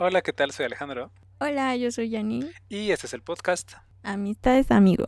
[0.00, 0.52] Hola, ¿qué tal?
[0.52, 1.10] Soy Alejandro.
[1.40, 2.52] Hola, yo soy Janine.
[2.68, 3.72] Y este es el podcast.
[4.04, 5.06] Amistades amigo.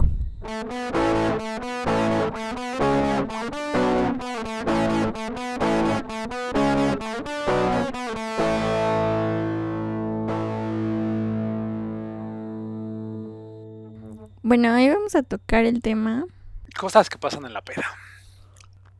[14.42, 16.24] Bueno, hoy vamos a tocar el tema.
[16.76, 17.84] Cosas que pasan en la peda.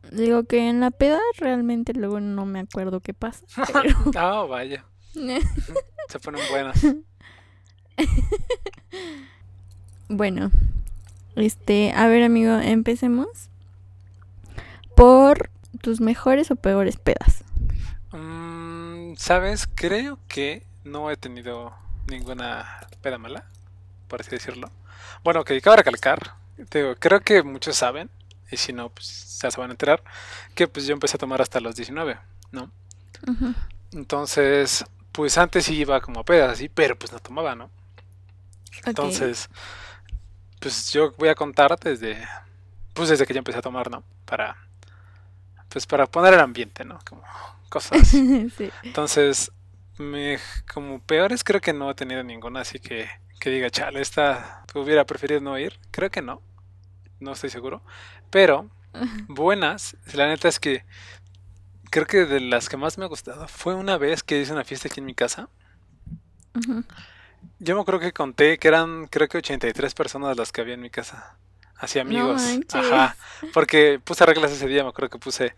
[0.09, 3.43] Digo que en la peda realmente luego no me acuerdo qué pasa.
[4.15, 4.85] Ah, vaya.
[5.13, 6.81] Se ponen buenas.
[10.09, 10.51] bueno,
[11.35, 13.49] este, a ver amigo, empecemos
[14.95, 15.49] por
[15.81, 17.43] tus mejores o peores pedas.
[18.11, 19.67] Mm, ¿Sabes?
[19.73, 21.73] Creo que no he tenido
[22.07, 23.45] ninguna peda mala,
[24.07, 24.69] por así decirlo.
[25.23, 26.35] Bueno, que cabe recalcar,
[26.71, 28.09] digo, creo que muchos saben,
[28.51, 30.03] y si no, pues ya se van a enterar,
[30.55, 32.17] que pues yo empecé a tomar hasta los 19,
[32.51, 32.71] ¿no?
[33.91, 37.69] Entonces, pues antes sí iba como a pedas así, pero pues no tomaba, ¿no?
[38.85, 39.49] Entonces,
[40.59, 42.17] pues yo voy a contar desde,
[42.93, 44.03] pues desde que yo empecé a tomar, ¿no?
[44.25, 44.55] Para,
[45.69, 46.99] pues para poner el ambiente, ¿no?
[47.07, 47.23] Como
[47.69, 48.51] cosas sí.
[48.83, 49.51] Entonces,
[49.97, 50.39] me,
[50.71, 53.09] como peores creo que no he tenido ninguna, así que,
[53.39, 55.79] que diga, chale, esta hubiera preferido no ir.
[55.91, 56.41] Creo que no,
[57.19, 57.81] no estoy seguro.
[58.29, 58.69] Pero,
[59.27, 60.85] buenas, la neta es que
[61.91, 64.63] creo que de las que más me ha gustado fue una vez que hice una
[64.65, 65.49] fiesta aquí en mi casa.
[66.55, 66.83] Ujú.
[67.59, 70.81] Yo me creo que conté que eran, creo que 83 personas las que había en
[70.81, 71.37] mi casa.
[71.77, 72.41] Así amigos.
[72.73, 73.15] Ajá.
[73.53, 75.55] Porque puse reglas ese día, me acuerdo que puse,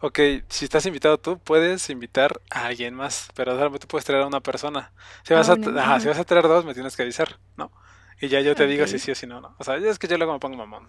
[0.00, 0.18] ok,
[0.48, 4.40] si estás invitado tú, puedes invitar a alguien más, pero solamente puedes traer a una
[4.40, 4.92] persona.
[5.24, 6.00] Si vas, Ah, a, bueno, ajá, ajá.
[6.00, 7.72] si vas a traer dos, me tienes que avisar, ¿no?
[8.20, 9.54] Y ya yo te digo si sí o si no, ¿no?
[9.58, 10.86] O sea, es que yo luego me pongo mamón.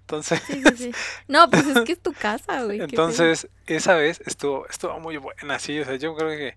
[0.00, 0.92] Entonces, Sí, sí, sí.
[1.28, 2.80] No, pues es que es tu casa, güey.
[2.80, 5.78] entonces esa vez estuvo, estuvo muy buena, sí.
[5.80, 6.56] O sea, yo creo que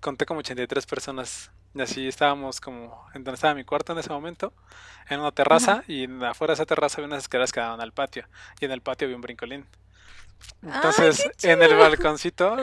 [0.00, 1.50] conté como 83 personas.
[1.74, 4.52] Y así estábamos como en donde estaba mi cuarto en ese momento,
[5.08, 7.92] en una terraza, y en- afuera de esa terraza había unas escaleras que daban al
[7.92, 8.28] patio.
[8.60, 9.66] Y en el patio había un brincolín.
[10.62, 12.56] ¡Ay, Entonces, en el balconcito,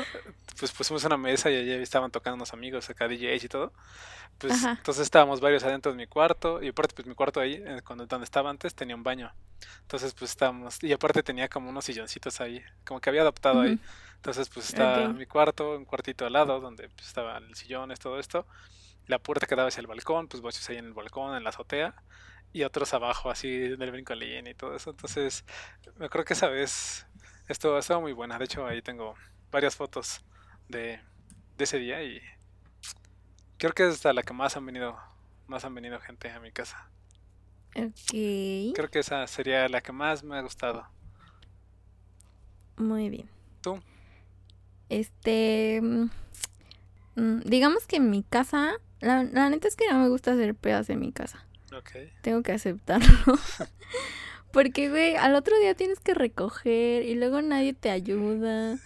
[0.60, 3.74] pues pusimos una mesa y allí estaban tocando unos amigos acá, DJs y todo.
[4.38, 4.72] Pues Ajá.
[4.78, 8.26] entonces estábamos varios adentro de mi cuarto, y aparte, pues mi cuarto ahí, cuando, donde
[8.26, 9.34] estaba antes, tenía un baño.
[9.82, 13.80] Entonces, pues estábamos, y aparte tenía como unos silloncitos ahí, como que había adoptado ahí.
[14.16, 18.20] Entonces, pues estaba mi cuarto, un cuartito al lado, donde pues, estaban el sillones, todo
[18.20, 18.46] esto.
[19.08, 21.50] La puerta que daba hacia el balcón, pues bochos ahí en el balcón, en la
[21.50, 21.96] azotea.
[22.52, 24.90] Y otros abajo, así, en el brincolín y todo eso.
[24.92, 25.46] Entonces,
[25.98, 27.06] me creo que esa vez
[27.48, 28.38] esto estuvo muy buena.
[28.38, 29.16] De hecho, ahí tengo
[29.52, 30.22] varias fotos
[30.70, 31.00] de,
[31.58, 32.22] de ese día y
[33.58, 34.98] creo que es hasta la que más han venido,
[35.48, 36.90] más han venido gente a mi casa.
[37.76, 38.74] Ok.
[38.74, 40.88] Creo que esa sería la que más me ha gustado.
[42.78, 43.30] Muy bien.
[43.62, 43.80] ¿Tú?
[44.88, 45.82] Este.
[45.82, 46.10] mm,
[47.16, 48.74] mm, digamos que en mi casa.
[49.02, 51.46] La, la neta es que no me gusta hacer pedas en mi casa.
[51.74, 51.92] Ok.
[52.22, 53.08] Tengo que aceptarlo.
[54.52, 58.78] Porque, güey, al otro día tienes que recoger y luego nadie te ayuda.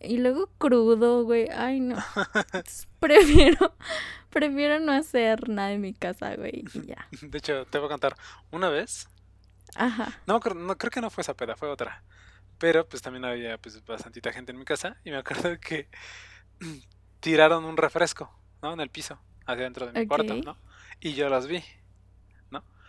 [0.00, 1.48] Y luego crudo, güey.
[1.50, 1.96] Ay, no.
[3.00, 3.74] Prefiero,
[4.30, 6.64] prefiero no hacer nada en mi casa, güey.
[6.74, 7.08] Y ya.
[7.22, 8.16] De hecho, te voy a contar.
[8.50, 9.08] Una vez
[9.74, 10.20] Ajá.
[10.26, 12.02] No, no, creo que no fue esa peda, fue otra.
[12.58, 15.88] Pero pues también había pues bastantita gente en mi casa y me acuerdo que
[17.20, 18.30] tiraron un refresco,
[18.62, 18.72] ¿no?
[18.72, 20.34] En el piso, hacia dentro de mi cuarto.
[20.34, 20.56] ¿no?
[21.00, 21.62] Y yo los vi.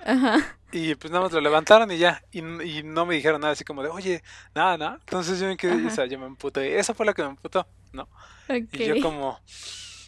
[0.06, 0.58] Ajá.
[0.72, 2.24] Y pues nada más lo levantaron y ya.
[2.32, 4.24] Y, y no me dijeron nada así como de, oye,
[4.56, 4.98] nada, nada.
[5.02, 6.80] Entonces yo me quedé, o sea, yo me emputé.
[6.80, 8.08] Eso fue lo que me emputó, ¿no?
[8.50, 9.40] Y yo como,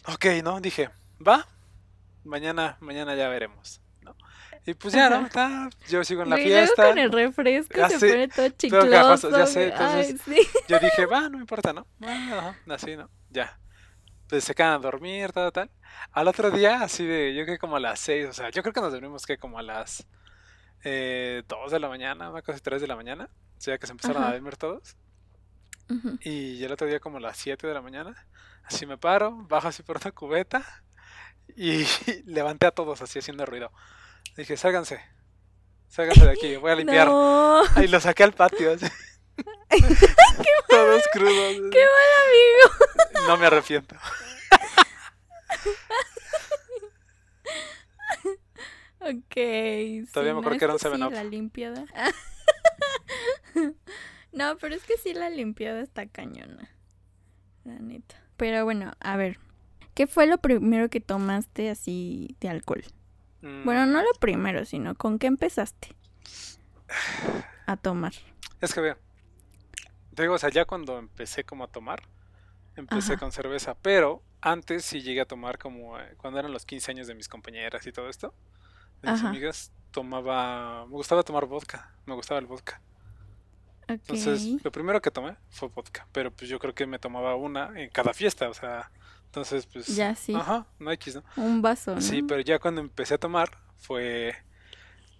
[0.06, 0.60] ok, ¿no?
[0.60, 0.90] Dije,
[1.26, 1.46] va,
[2.24, 4.16] mañana, mañana ya veremos, ¿no?
[4.66, 5.26] Y pues ya, ¿no?
[5.26, 6.88] Está, yo sigo en la Güey, luego fiesta.
[6.88, 9.38] con el refresco Ya se pone todo todo pegajoso, chicloso.
[9.38, 9.80] ya sé, güey.
[9.80, 10.48] Ay, entonces- sí.
[10.68, 11.86] Yo dije, va, no me importa, ¿no?
[12.00, 13.10] Ajá, así, ¿no?
[13.30, 13.58] Ya.
[14.34, 15.70] Pues se quedan a dormir, tal, tal.
[16.10, 18.62] Al otro día, así de, yo creo que como a las 6, o sea, yo
[18.62, 20.08] creo que nos dormimos que como a las
[20.82, 23.86] eh, 2 de la mañana, una cosa así, 3 de la mañana, o sea, que
[23.86, 24.32] se empezaron a Ajá.
[24.34, 24.96] dormir todos.
[25.88, 26.18] Ujú.
[26.22, 28.26] Y el otro día como a las 7 de la mañana,
[28.64, 30.64] así me paro, bajo así por una cubeta
[31.56, 31.84] y
[32.26, 33.70] levanté a todos así haciendo ruido.
[34.36, 35.00] Dije, sálganse,
[35.86, 37.06] sálganse de aquí, voy a limpiar.
[37.08, 37.62] No.
[37.80, 38.86] Y lo saqué al patio, así.
[40.68, 41.62] Todos crudos.
[41.70, 43.26] ¡Qué mal amigo!
[43.28, 43.96] No me arrepiento.
[49.00, 49.34] Ok.
[50.12, 51.12] Todavía me sí, acuerdo no, que era un es sí, 7-Up.
[51.12, 51.84] la limpiada.
[54.32, 56.70] no, pero es que sí, la limpiada está cañona.
[57.64, 58.16] La neta.
[58.36, 59.38] Pero bueno, a ver.
[59.94, 62.84] ¿Qué fue lo primero que tomaste así de alcohol?
[63.42, 65.94] Bueno, Mm, no lo primero, sino con qué empezaste
[67.66, 68.14] a tomar.
[68.60, 68.96] Es que veo.
[70.14, 72.02] Te digo, o sea, ya cuando empecé como a tomar,
[72.76, 73.18] empecé Ajá.
[73.18, 77.06] con cerveza, pero antes sí llegué a tomar como eh, cuando eran los 15 años
[77.08, 78.34] de mis compañeras y todo esto,
[79.02, 79.24] de mis Ajá.
[79.24, 82.82] amigas, tomaba, me gustaba tomar vodka, me gustaba el vodka.
[84.02, 84.62] Entonces, Ok.
[84.62, 87.88] lo primero que tomé fue vodka, pero pues yo creo que me tomaba una en
[87.90, 88.90] cada fiesta, o sea,
[89.26, 90.44] entonces pues, Ya sí.
[90.44, 91.24] ajá, no X, ¿no?
[91.36, 92.12] Un vaso, ¿no?
[92.12, 94.34] Sí, pero ya cuando empecé a tomar fue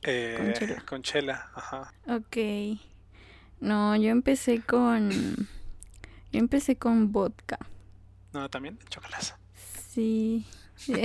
[0.02, 0.85] eh, Con chela.
[0.87, 1.94] con chela, ajá.
[2.08, 2.37] Ok.
[3.61, 5.11] No, yo empecé con.
[6.33, 7.59] Yo empecé con vodka.
[8.33, 9.35] No, también chocolazo.
[9.55, 10.47] Sí.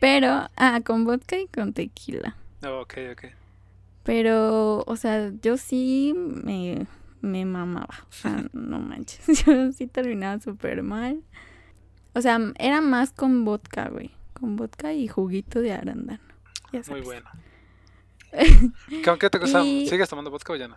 [0.00, 2.36] Pero, ah, con vodka y con tequila.
[2.62, 3.24] Oh, ok, ok.
[4.02, 6.86] Pero, o sea, yo sí me,
[7.22, 8.06] me mamaba.
[8.08, 9.26] O sea, no manches.
[9.46, 11.22] Yo sí terminaba súper mal.
[12.14, 14.10] O sea, era más con vodka, güey.
[14.34, 16.22] Con vodka y juguito de arándano.
[16.72, 17.28] Ya Muy bueno.
[19.04, 19.62] ¿Con qué te gusta?
[19.64, 20.76] Y- ¿Sigues tomando vodka o ya no?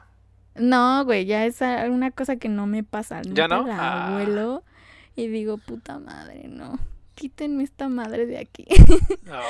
[0.55, 3.21] No, güey, ya es una cosa que no me pasa.
[3.23, 3.65] ¿Ya no?
[3.67, 4.07] La Ah.
[4.07, 4.63] abuelo
[5.15, 6.79] y digo, puta madre, no.
[7.15, 8.65] Quítenme esta madre de aquí.
[9.29, 9.41] Ah,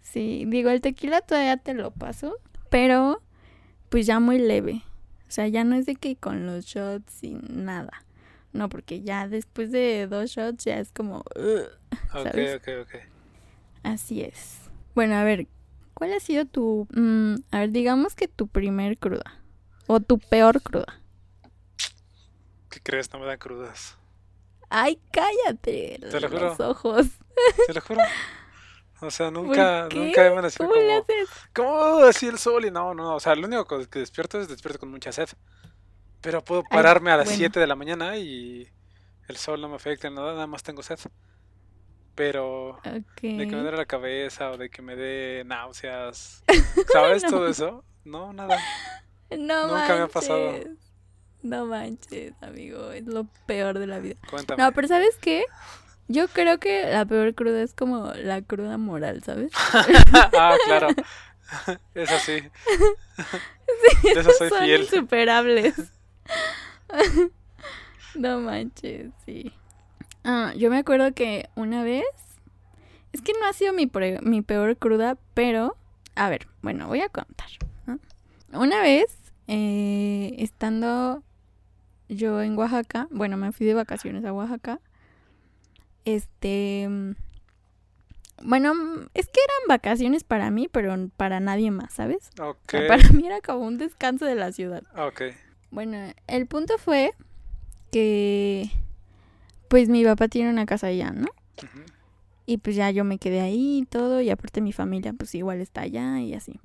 [0.00, 2.36] Sí, digo, el tequila todavía te lo paso,
[2.68, 3.22] pero
[3.88, 4.82] pues ya muy leve.
[5.28, 8.04] O sea, ya no es de que con los shots y nada.
[8.52, 11.18] No, porque ya después de dos shots ya es como...
[11.20, 12.56] Ok, ¿Sabes?
[12.56, 12.94] ok, ok.
[13.84, 14.58] Así es.
[14.94, 15.46] Bueno, a ver,
[16.02, 16.88] ¿cuál ha sido tu...
[16.96, 19.40] mm, a ver, digamos que tu primer cruda?
[19.86, 21.00] O tu peor cruda.
[22.68, 23.12] ¿Qué crees?
[23.12, 23.96] No me dan crudas.
[24.68, 26.00] Ay, cállate.
[26.10, 26.48] Te lo juro.
[26.48, 27.06] Los ojos.
[27.68, 28.00] Te lo juro.
[29.00, 31.28] O sea, ¿Por nunca, nunca me decir ¿Cómo le como, haces?
[31.54, 32.64] ¿cómo así el sol?
[32.64, 35.28] Y no, no, o sea, lo único que- despierto es despierto con mucha sed.
[36.20, 37.38] Pero puedo Ay, pararme a las bueno.
[37.38, 38.68] 7 de la mañana y
[39.28, 40.98] el sol no me afecta en nada, nada más tengo sed.
[42.14, 46.42] Pero de que me duele la cabeza o de que me dé náuseas,
[46.92, 47.22] ¿sabes?
[47.24, 47.30] No.
[47.30, 47.84] Todo eso.
[48.04, 48.58] No, nada.
[49.30, 50.52] No Nunca me ha pasado.
[50.52, 50.78] manches.
[51.42, 52.92] No manches, amigo.
[52.92, 54.16] Es lo peor de la vida.
[54.28, 54.62] Cuéntame.
[54.62, 55.44] No, pero ¿sabes qué?
[56.08, 59.50] Yo creo que la peor cruda es como la cruda moral, ¿sabes?
[60.12, 60.88] ah, claro.
[61.94, 62.40] Eso sí.
[64.02, 64.82] De eso soy Son fiel.
[64.82, 65.74] insuperables.
[68.14, 69.52] no manches, sí.
[70.24, 72.04] Ah, yo me acuerdo que una vez.
[73.12, 75.76] Es que no ha sido mi, pre- mi peor cruda, pero.
[76.14, 77.48] A ver, bueno, voy a contar.
[77.86, 77.98] ¿no?
[78.58, 79.16] Una vez,
[79.48, 81.22] eh, estando
[82.08, 84.80] yo en Oaxaca, bueno, me fui de vacaciones a Oaxaca.
[86.04, 86.86] Este.
[86.88, 87.12] mm,
[88.44, 92.30] Bueno, mm, es que eran vacaciones para mí, pero para nadie más, ¿sabes?
[92.40, 92.70] O Ok.
[92.70, 94.82] sea, para mí era como un descanso de la ciudad.
[94.96, 95.22] Ok.
[95.70, 95.96] Bueno,
[96.26, 97.12] el punto fue
[97.90, 98.70] que
[99.72, 101.28] pues mi papá tiene una casa allá, ¿no?
[102.44, 105.62] Y pues ya yo me quedé ahí y todo, y aparte mi familia pues igual
[105.62, 106.60] está allá y así.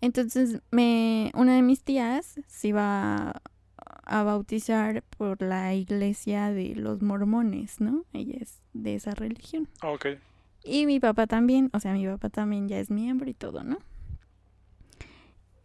[0.00, 3.42] Entonces, me una de mis tías se iba
[3.76, 8.06] a bautizar por la iglesia de los mormones, ¿no?
[8.14, 9.68] Ella es de esa religión.
[9.82, 10.06] Ok.
[10.64, 13.80] Y mi papá también, o sea, mi papá también ya es miembro y todo, ¿no?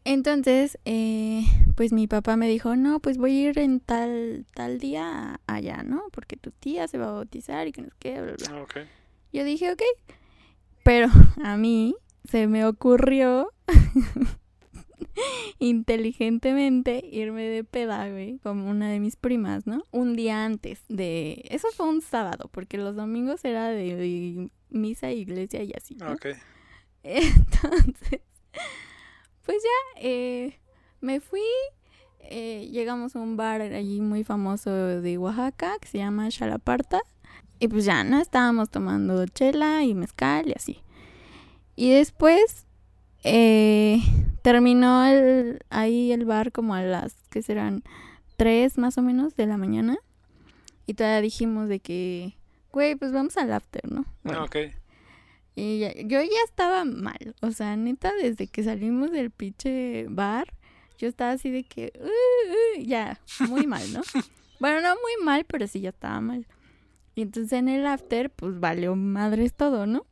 [0.06, 1.44] Entonces, eh,
[1.76, 5.84] pues mi papá me dijo, no, pues voy a ir en tal, tal día allá,
[5.84, 6.04] ¿no?
[6.12, 8.62] Porque tu tía se va a bautizar y que no sé qué, bla, bla.
[8.62, 8.78] Ok.
[9.32, 9.82] Yo dije, ok.
[10.84, 11.08] Pero
[11.44, 11.96] a mí
[12.30, 13.52] se me ocurrió
[15.60, 19.84] inteligentemente irme de peda, güey, con una de mis primas, ¿no?
[19.92, 21.46] Un día antes de...
[21.50, 26.12] Eso fue un sábado, porque los domingos era de, de misa, iglesia y así, ¿no?
[26.12, 26.28] Ok.
[27.04, 28.22] Entonces,
[29.46, 30.60] pues ya, eh,
[31.02, 31.42] me fui,
[32.22, 37.02] eh, llegamos a un bar allí muy famoso de Oaxaca que se llama Chalaparta.
[37.60, 38.20] Y pues ya, ¿no?
[38.20, 40.82] Estábamos tomando chela y mezcal y así.
[41.76, 42.66] Y después
[43.24, 44.02] eh,
[44.42, 47.84] terminó el, ahí el bar como a las, que serán?
[48.38, 49.98] Tres más o menos de la mañana.
[50.86, 52.36] Y todavía dijimos de que,
[52.72, 54.06] güey, pues vamos al after, ¿no?
[54.24, 54.58] Bueno, Ok.
[55.56, 57.36] Y ya- yo ya estaba mal.
[57.42, 60.48] O sea, neta, desde que salimos del pinche bar,
[60.98, 62.06] yo estaba así de que, "Uh,
[62.80, 63.20] uh", ya,
[63.50, 64.02] muy mal, ¿no?
[64.60, 66.46] bueno, no muy mal, pero sí ya estaba mal.
[67.16, 70.06] Y entonces en el after, pues valió madres todo, ¿no?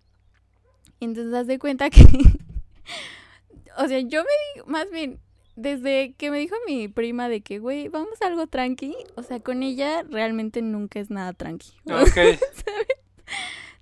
[0.99, 2.01] Y entonces haz de cuenta que,
[3.77, 5.19] o sea, yo me di, más bien,
[5.55, 9.39] desde que me dijo mi prima de que, güey, vamos a algo tranqui, o sea,
[9.39, 11.71] con ella realmente nunca es nada tranqui.
[11.85, 12.17] Ok.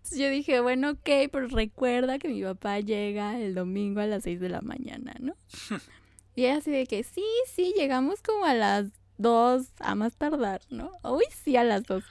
[0.09, 4.23] Entonces yo dije, bueno, ok, pero recuerda que mi papá llega el domingo a las
[4.23, 5.35] 6 de la mañana, ¿no?
[6.35, 7.23] Y ella así de que, sí,
[7.53, 8.87] sí, llegamos como a las
[9.17, 10.89] 2 a más tardar, ¿no?
[11.03, 12.03] Uy, sí, a las 2.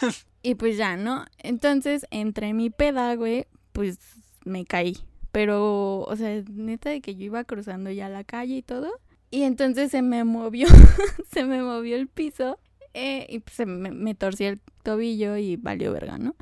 [0.42, 1.24] y pues ya, ¿no?
[1.38, 3.98] Entonces, entre mi peda, güey, pues
[4.44, 4.98] me caí.
[5.32, 8.90] Pero, o sea, neta de que yo iba cruzando ya la calle y todo.
[9.30, 10.66] Y entonces se me movió,
[11.32, 12.58] se me movió el piso
[12.92, 16.34] eh, y pues me, me torcí el tobillo y valió verga, ¿no?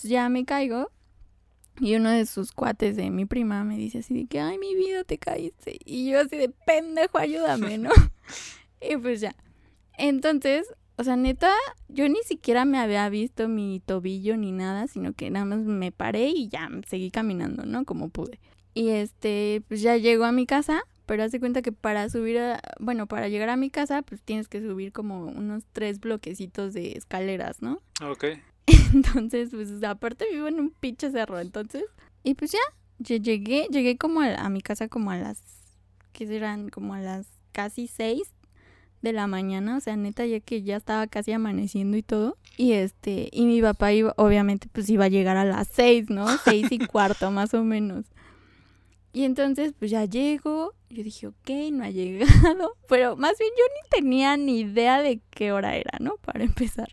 [0.00, 0.90] Entonces ya me caigo
[1.78, 4.74] y uno de sus cuates de mi prima me dice así de que, ay, mi
[4.74, 5.78] vida, te caíste.
[5.84, 7.90] Y yo así de, pendejo, ayúdame, ¿no?
[8.80, 9.36] y pues ya.
[9.98, 10.66] Entonces,
[10.96, 11.52] o sea, neta,
[11.88, 15.92] yo ni siquiera me había visto mi tobillo ni nada, sino que nada más me
[15.92, 17.84] paré y ya seguí caminando, ¿no?
[17.84, 18.40] Como pude.
[18.72, 22.40] Y este, pues ya llego a mi casa, pero hace cuenta que para subir
[22.78, 26.92] bueno, para llegar a mi casa, pues tienes que subir como unos tres bloquecitos de
[26.92, 27.82] escaleras, ¿no?
[28.02, 28.24] Ok.
[28.94, 31.84] Entonces, pues aparte vivo en un pinche cerro, entonces.
[32.22, 32.58] Y pues ya,
[32.98, 35.42] yo llegué, llegué como a, a mi casa como a las,
[36.12, 36.68] ¿qué serán?
[36.70, 38.34] Como a las casi seis
[39.02, 42.36] de la mañana, o sea, neta, ya que ya estaba casi amaneciendo y todo.
[42.56, 46.26] Y este, y mi papá iba, obviamente, pues iba a llegar a las seis, ¿no?
[46.44, 48.04] Seis y cuarto, más o menos.
[49.12, 53.64] Y entonces, pues ya llego, yo dije, ok, no ha llegado, pero más bien yo
[53.74, 56.16] ni tenía ni idea de qué hora era, ¿no?
[56.18, 56.92] Para empezar.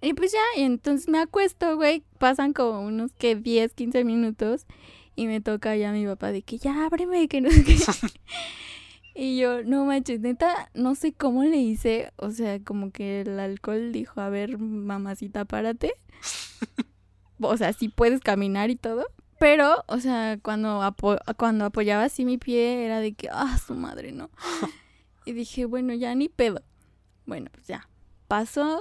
[0.00, 4.66] Y pues ya, y entonces me acuesto, güey, pasan como unos que 10, 15 minutos
[5.14, 7.76] y me toca ya mi papá de que ya ábreme, que no sé qué.
[9.14, 13.40] y yo, no manches, neta, no sé cómo le hice, o sea, como que el
[13.40, 15.94] alcohol dijo, a ver, mamacita, párate.
[17.40, 19.06] o sea, sí puedes caminar y todo.
[19.38, 23.74] Pero, o sea, cuando, apo cuando apoyaba así mi pie, era de que, ah, su
[23.74, 24.30] madre, ¿no?
[25.28, 26.62] Y dije, bueno, ya ni pedo.
[27.26, 27.88] Bueno, pues ya.
[28.28, 28.80] Pasó,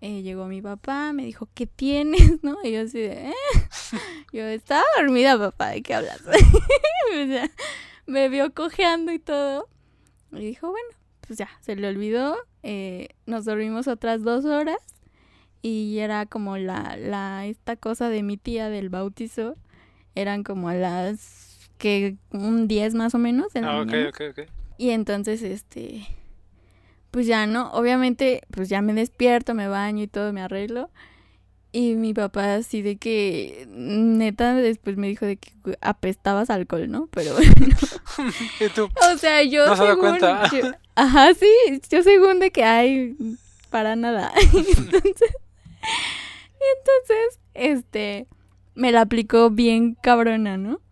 [0.00, 2.20] eh, llegó mi papá, me dijo, ¿qué tienes?
[2.42, 2.56] ¿No?
[2.64, 3.34] Y yo así de, ¿eh?
[4.32, 6.20] Yo estaba dormida, papá, ¿de qué hablas?
[6.26, 7.50] o sea,
[8.06, 9.68] me vio cojeando y todo.
[10.32, 10.88] Y dijo, bueno,
[11.26, 12.36] pues ya, se le olvidó.
[12.62, 14.78] Eh, nos dormimos otras dos horas.
[15.62, 19.56] Y era como la, la, esta cosa de mi tía del bautizo.
[20.14, 23.48] Eran como a las, que, un 10 más o menos.
[23.54, 24.08] La Ah, ok, mañana.
[24.10, 24.40] ok, ok.
[24.78, 26.06] Y entonces, este,
[27.16, 30.90] pues ya no, obviamente, pues ya me despierto, me baño y todo, me arreglo.
[31.72, 37.06] Y mi papá así de que, neta, después me dijo de que apestabas alcohol, ¿no?
[37.12, 37.74] Pero bueno,
[38.60, 38.90] ¿Y tú?
[39.14, 40.50] o sea, yo No según, cuenta.
[40.52, 41.46] yo- ajá, sí,
[41.88, 43.16] yo según de que hay
[43.70, 44.30] para nada.
[44.52, 45.32] entonces,
[46.52, 48.26] entonces, este,
[48.74, 50.82] me la aplicó bien cabrona, ¿no?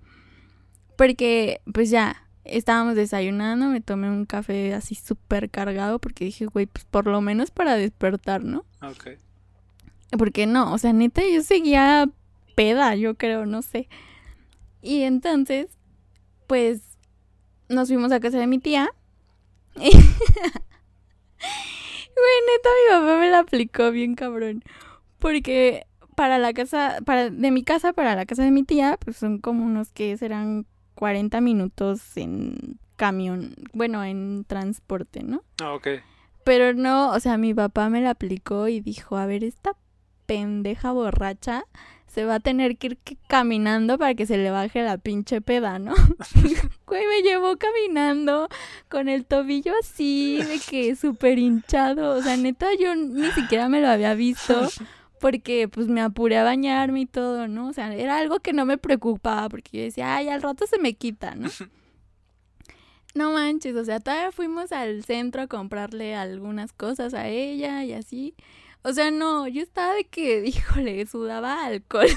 [0.97, 6.67] Porque, pues ya, estábamos desayunando, me tomé un café así súper cargado porque dije, güey,
[6.67, 8.65] pues por lo menos para despertar, ¿no?
[8.83, 9.09] Ok.
[10.19, 12.09] Porque no, o sea, neta, yo seguía
[12.55, 13.89] peda, yo creo, no sé.
[14.83, 15.69] Y entonces,
[16.47, 16.83] pues,
[17.69, 18.91] nos fuimos a casa de mi tía.
[19.77, 19.97] Y, güey,
[22.47, 24.63] neta, mi papá me la aplicó bien cabrón.
[25.19, 29.17] Porque para la casa, para, de mi casa para la casa de mi tía, pues
[29.17, 35.43] son como unos que serán 40 minutos en camión, bueno, en transporte, ¿no?
[35.63, 35.89] Ah, ok.
[36.45, 39.73] Pero no, o sea, mi papá me la aplicó y dijo, a ver, esta
[40.27, 41.65] pendeja borracha
[42.07, 45.79] se va a tener que ir caminando para que se le baje la pinche peda,
[45.79, 45.95] ¿no?
[46.87, 48.49] Güey, me llevó caminando
[48.89, 52.17] con el tobillo así, de que súper hinchado.
[52.17, 54.69] O sea, neta, yo ni siquiera me lo había visto
[55.25, 57.69] porque pues me apuré a bañarme y todo, ¿no?
[57.69, 60.79] O sea, era algo que no me preocupaba porque yo decía, ay, al rato se
[60.79, 61.49] me quita, ¿no?
[63.15, 67.95] No manches, o sea, todavía fuimos al centro a comprarle algunas cosas a ella y
[67.95, 68.35] así.
[68.83, 72.09] O sea, no, yo estaba de que, híjole, sudaba alcohol.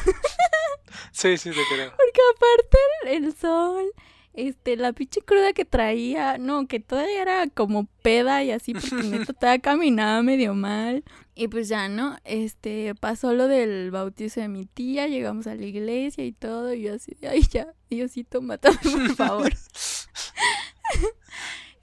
[1.14, 1.92] Sí, sí, te creo.
[1.92, 3.86] Porque aparte el, el sol,
[4.34, 8.96] este, la pinche cruda que traía, no, que todavía era como peda y así, porque
[9.04, 11.06] neta todavía caminaba medio mal.
[11.40, 12.18] Y pues ya, ¿no?
[12.24, 16.82] Este, pasó lo del bautizo de mi tía, llegamos a la iglesia y todo, y
[16.82, 19.54] yo así, ay, ya, Diosito, mátame, por favor.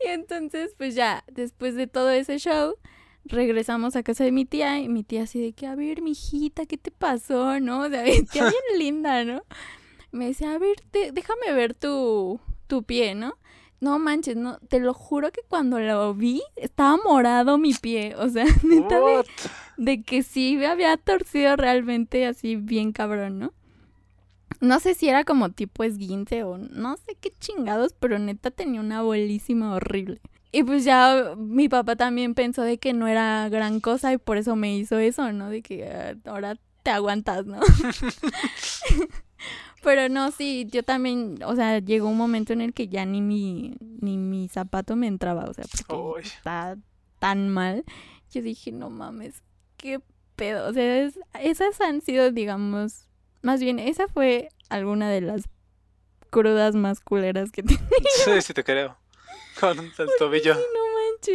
[0.05, 2.77] y entonces, pues ya, después de todo ese show,
[3.25, 6.67] regresamos a casa de mi tía y mi tía así de que, a ver, mijita,
[6.67, 7.61] ¿qué te pasó?
[7.61, 7.83] ¿No?
[7.83, 9.43] O sea, mi tía bien linda, ¿no?
[10.11, 13.35] Me decía, a ver, te- déjame ver tu, tu pie, ¿no?
[13.85, 18.31] No manches, no, te lo juro que cuando lo vi estaba morado mi pie, o
[18.31, 18.99] sea, neta
[19.77, 23.53] de, que sí me había torcido realmente así bien cabrón, ¿no?
[24.63, 28.81] No sé si era como tipo esguince o no sé qué chingados, pero neta tenía
[28.81, 30.23] una bolísima horrible.
[30.51, 34.39] Y pues ya mi papá también pensó de que no era gran cosa y por
[34.39, 35.51] eso me hizo eso, ¿no?
[35.51, 37.61] De que ah, ahora te aguantas, ¿no?
[39.85, 43.21] Pero no, sí, yo también, o sea, llegó un momento en el que ya ni
[43.21, 46.21] mi, ni mi zapato me entraba, o sea, porque Uy.
[46.23, 46.77] está
[47.19, 47.85] tan mal.
[48.33, 49.43] Yo dije, no mames,
[49.77, 50.01] qué
[50.37, 50.69] pedo.
[50.69, 53.07] O sea, es- esas han sido, digamos,
[53.43, 55.45] más bien, esa fue alguna de las
[56.31, 57.79] crudas más culeras que tenía.
[58.25, 58.97] Sí, sí, te creo.
[59.61, 60.55] Con el tobillo.
[60.55, 60.81] Sí, no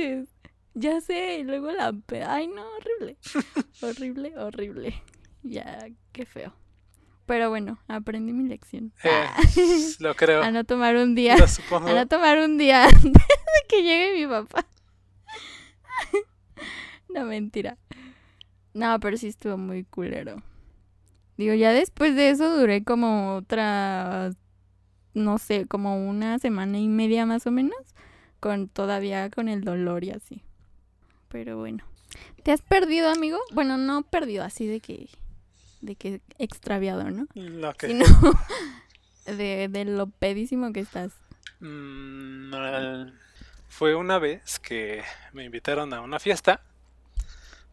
[0.04, 0.30] manches.
[0.74, 1.94] Ya sé, y luego la...
[2.28, 3.18] Ay, no, horrible.
[3.82, 5.04] horrible, horrible.
[5.44, 6.54] Ya, qué feo.
[7.30, 8.92] Pero bueno, aprendí mi lección.
[9.04, 9.38] Eh, Ah.
[10.00, 10.42] lo creo.
[10.42, 11.38] A no tomar un día.
[11.38, 11.88] Lo supongo.
[11.88, 14.66] A no tomar un día antes de que llegue mi papá.
[17.08, 17.78] no, mentira.
[18.74, 20.42] No, pero sí estuvo muy culero.
[21.38, 24.32] Digo, ya después de eso duré como otra,
[25.14, 27.78] no sé, como una semana y media más o menos,
[28.40, 30.42] con todavía con el dolor y así.
[31.28, 31.84] Pero bueno.
[32.42, 33.38] ¿Te has perdido, amigo?
[33.54, 35.10] Bueno, no perdido, así de que,
[35.82, 37.28] de que extraviado, ¿no?
[37.34, 38.06] Lo que- Sino
[39.26, 41.14] de, de lo pedísimo que estás.
[41.60, 43.12] Mm,
[43.68, 46.62] fue una vez que me invitaron a una fiesta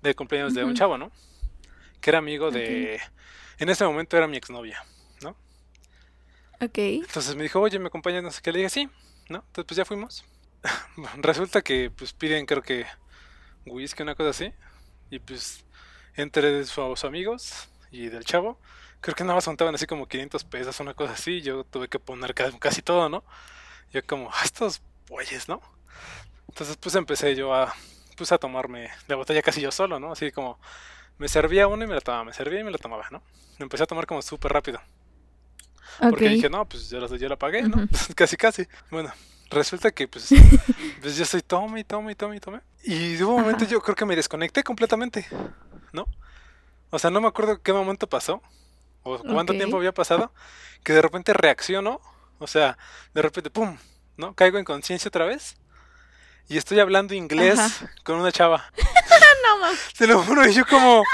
[0.03, 1.11] de cumpleaños de un chavo, ¿no?
[2.01, 3.01] Que era amigo de...
[3.59, 4.85] En ese momento era mi exnovia.
[6.59, 6.79] Ok.
[6.79, 8.23] Entonces me dijo, oye, ¿me acompañas?
[8.23, 8.51] No sé qué.
[8.51, 8.89] Le dije, sí,
[9.29, 9.45] ¿no?
[9.47, 10.25] Entonces pues ya fuimos.
[11.19, 12.87] Resulta que pues piden creo que
[13.67, 14.53] whisky, una cosa así.
[15.11, 15.65] Y pues
[16.15, 17.69] entre sus amigos
[18.05, 18.61] y del chavo,
[19.01, 21.43] creo que nada más contaban así como 500 pesos, una cosa así.
[21.43, 23.25] Yo tuve que poner ca- casi todo, ¿no?
[23.93, 25.61] Yo como, "Ah, estos bueyes, ¿no?
[26.49, 27.75] Entonces pues empecé yo a,
[28.17, 30.13] pues a tomarme la botella casi yo solo, ¿no?
[30.13, 30.59] Así como,
[31.19, 33.23] me servía una y me la tomaba, me servía y me la tomaba, ¿no?
[33.59, 34.81] Empecé a tomar como súper rápido.
[35.99, 36.09] Ok.
[36.09, 37.85] Porque dije, no, pues yo la, yo la pagué, ¿no?
[37.85, 37.89] Ujú.
[38.15, 38.67] casi, casi.
[38.91, 39.13] Bueno,
[39.51, 40.35] resulta que pues,
[41.01, 42.61] pues yo estoy tome y tome y tome y tome.
[42.85, 43.67] Y de un momento Ajá.
[43.67, 45.27] yo creo que me desconecté completamente,
[45.93, 46.07] ¿no?
[46.91, 48.43] O sea, no me acuerdo qué momento pasó
[49.03, 50.33] o cuánto tiempo había pasado
[50.83, 52.01] que de repente reacciono,
[52.39, 52.79] o sea,
[53.13, 53.77] de repente, ¡pum!
[54.17, 54.35] ¿No?
[54.35, 55.57] Caigo en conciencia otra vez
[56.49, 57.91] y estoy hablando inglés Ajá.
[58.05, 58.65] con una chava.
[59.45, 59.79] No, mames.
[59.97, 61.05] Te lo juro, y yo como.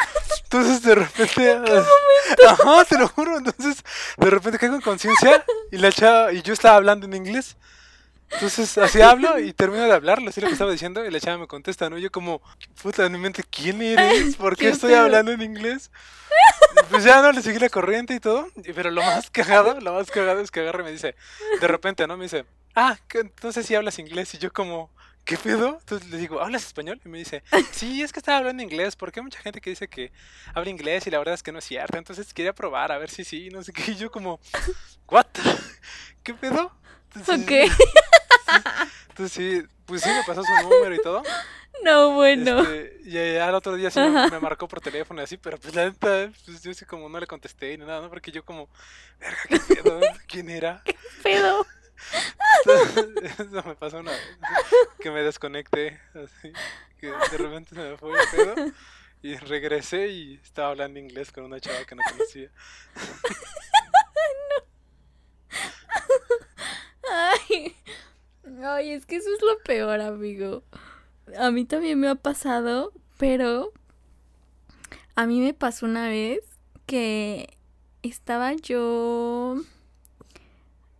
[0.45, 1.55] Entonces de repente.
[2.49, 3.37] Ajá, te lo juro.
[3.37, 3.85] Entonces
[4.17, 6.33] de repente caigo en conciencia y la chava.
[6.33, 7.59] Y yo estaba hablando en inglés.
[8.35, 11.05] Entonces así hablo y termino de hablarle, así lo que estaba diciendo.
[11.05, 11.99] Y la chava me contesta, ¿no?
[11.99, 12.41] Yo como,
[12.83, 14.37] puta, en mi mente, ¿quién eres?
[14.37, 15.03] ¿Por qué Qué estoy pedo.
[15.03, 15.91] hablando en inglés?
[16.91, 18.49] Pues ya no le seguí la corriente y todo.
[18.75, 21.15] Pero lo más cagado, lo más cagado es que agarra y me dice,
[21.61, 22.17] de repente, ¿no?
[22.17, 22.97] Me dice, ah,
[23.53, 24.35] sé si hablas inglés.
[24.35, 24.91] Y yo como,
[25.25, 25.79] ¿qué pedo?
[25.81, 27.01] Entonces le digo, ¿hablas español?
[27.05, 29.89] Y me dice, sí, es que estaba hablando inglés, porque hay mucha gente que dice
[29.89, 30.11] que
[30.55, 31.99] habla inglés y la verdad es que no es cierto.
[31.99, 33.93] Entonces quería probar a ver si sí, no sé qué.
[33.93, 34.41] Y yo como,
[35.09, 35.27] ¿what?
[36.23, 36.73] ¿Qué pedo?
[37.15, 37.51] Entonces, Ok.
[39.11, 41.23] Entonces sí, pues sí me pasó su número y todo.
[41.83, 42.61] No, bueno.
[42.61, 45.87] Este, y al otro día sí me, marcó por teléfono y así, pero pues la
[45.87, 48.09] neta, pues yo sí como no le contesté ni nada, ¿no?
[48.09, 48.69] Porque yo como,
[49.19, 50.01] verga, ¿qué pedo?
[50.29, 50.83] ¿Quién era?
[51.23, 51.67] Pedo.
[53.39, 54.21] Eso me pasó una vez,
[55.01, 56.53] que me desconecté, así,
[56.99, 58.73] que de repente se me fue el pedo
[59.23, 62.51] y regresé y estaba hablando inglés con una chava que no conocía.
[68.65, 68.91] Ay.
[68.91, 70.63] Es que eso es lo peor, amigo.
[71.39, 73.73] A mí también me ha pasado, pero
[75.15, 76.41] a mí me pasó una vez
[76.87, 77.49] que
[78.03, 79.57] estaba yo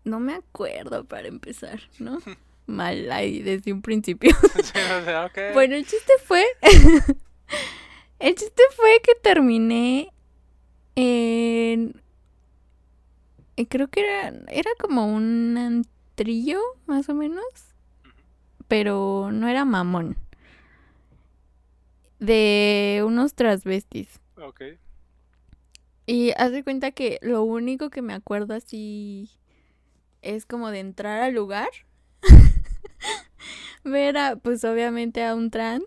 [0.05, 2.21] no me acuerdo para empezar, ¿no?
[2.67, 4.31] Mal ahí desde un principio.
[5.53, 6.45] Bueno, el chiste fue.
[8.21, 10.13] el chiste fue que terminé
[10.95, 12.01] en.
[13.57, 17.45] eh, Creo que era, era como un antrillo, más o menos.
[18.69, 20.17] Pero no era mamón.
[22.19, 24.21] De unos transvestis.
[24.37, 24.63] Ok.
[26.07, 29.31] Y haz de cuenta que lo único que me acuerdo así
[30.21, 31.69] es como de entrar al lugar,
[33.85, 35.85] ver a, pues obviamente a un trans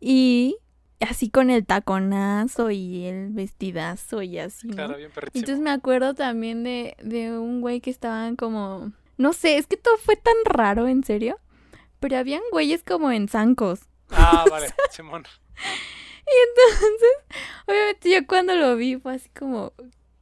[0.00, 0.56] y
[1.00, 4.74] así con el taconazo y el vestidazo y así, ¿no?
[4.74, 5.10] Claro, bien.
[5.34, 9.76] Entonces me acuerdo también de, de un güey que estaban como, no sé, es que
[9.76, 11.38] todo fue tan raro, en serio,
[12.00, 13.80] pero habían güeyes como en zancos.
[14.10, 15.24] Ah, vale, Simón.
[16.26, 19.72] Y entonces, obviamente yo cuando lo vi fue así como,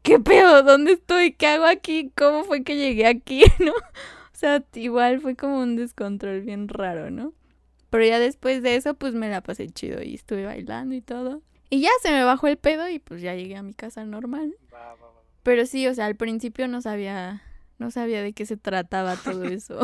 [0.03, 0.63] ¿qué pedo?
[0.63, 1.33] ¿Dónde estoy?
[1.33, 2.11] ¿Qué hago aquí?
[2.17, 3.43] ¿Cómo fue que llegué aquí?
[3.59, 3.73] ¿No?
[3.73, 7.33] O sea, igual fue como un descontrol bien raro, ¿no?
[7.91, 11.43] Pero ya después de eso, pues me la pasé chido y estuve bailando y todo.
[11.71, 14.55] Y ya se me bajó el pedo y pues ya llegué a mi casa normal.
[14.73, 15.23] Va, va, va.
[15.43, 17.43] Pero sí, o sea, al principio no sabía,
[17.79, 19.79] no sabía de qué se trataba todo eso.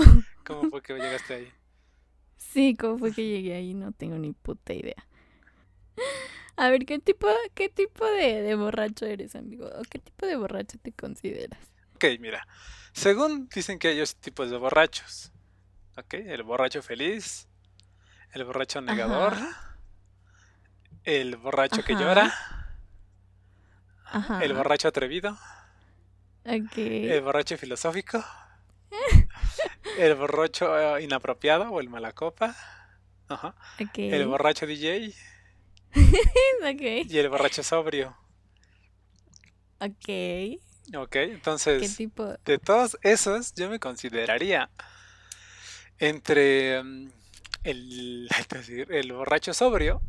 [0.44, 1.52] ¿Cómo fue que llegaste ahí?
[2.36, 5.06] Sí, cómo fue que llegué ahí, no tengo ni puta idea.
[6.56, 9.66] A ver, ¿qué tipo, qué tipo de, de borracho eres, amigo?
[9.66, 11.58] ¿O qué tipo de borracho te consideras?
[11.96, 12.46] Ok, mira.
[12.92, 15.32] Según dicen que hay dos tipos de borrachos.
[15.96, 17.48] Ok, el borracho feliz,
[18.32, 19.78] el borracho negador, Ajá.
[21.04, 22.32] el borracho que llora,
[24.04, 24.42] Ajá.
[24.44, 25.38] el borracho atrevido,
[26.44, 28.24] El borracho filosófico,
[29.98, 32.56] el borracho eh, inapropiado o el malacopa.
[33.28, 33.54] Ajá.
[33.96, 35.14] El borracho DJ
[37.08, 38.16] y el borracho sobrio.
[39.80, 40.08] Ok.
[40.96, 42.34] Ok, ¿Qué entonces, tipo?
[42.44, 44.68] de todos esos, yo me consideraría
[45.98, 47.10] entre mm,
[47.64, 48.28] el,
[48.90, 50.02] el borracho sobrio,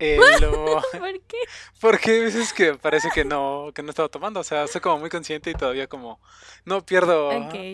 [0.98, 1.36] ¿Por qué?
[1.80, 4.98] porque hay veces que parece que no, que no estaba tomando, o sea, soy como
[4.98, 6.20] muy consciente y todavía como
[6.64, 7.30] no pierdo,